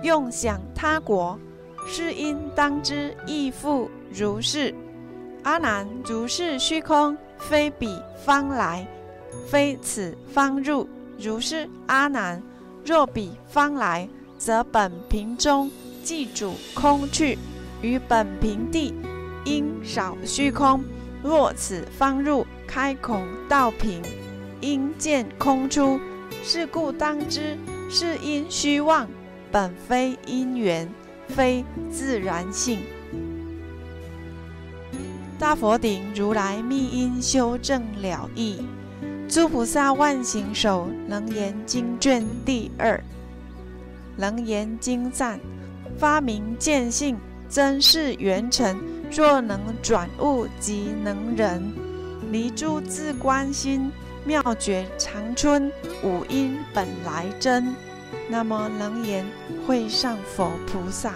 [0.03, 1.39] 用想他国。
[1.87, 4.75] 是因当知亦复如是。
[5.43, 8.87] 阿难，如是虚空，非彼方来，
[9.49, 10.87] 非此方入。
[11.19, 12.43] 如是阿难，
[12.85, 15.71] 若彼方来，则本瓶中
[16.05, 17.39] 即主空去，
[17.81, 18.95] 于本瓶地
[19.45, 20.83] 应少虚空。
[21.23, 24.03] 若此方入，开孔道瓶，
[24.61, 26.01] 应见空出。
[26.43, 27.59] 是故当知，
[27.91, 29.09] 是因虚妄，
[29.51, 30.89] 本非因缘。
[31.29, 32.81] 非自然性。
[35.39, 38.65] 大佛顶如来密因修正了义。
[39.29, 43.01] 诸菩萨万行首楞严经卷第二。
[44.17, 45.39] 楞严经赞：
[45.97, 47.17] 发明见性，
[47.49, 48.77] 真是圆成。
[49.11, 51.63] 若能转物，即能人。
[52.31, 53.91] 离诸自观心，
[54.25, 57.75] 妙觉长春，五音本来真。
[58.29, 59.27] 那么能言
[59.67, 61.15] 会上佛菩萨，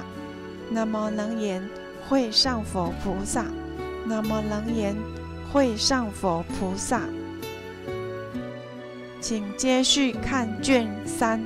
[0.69, 1.63] 那么能言
[2.09, 3.45] 会上佛菩萨，
[4.05, 4.97] 那么能言
[5.53, 7.03] 会上佛菩萨，
[9.21, 11.41] 请接续看卷三。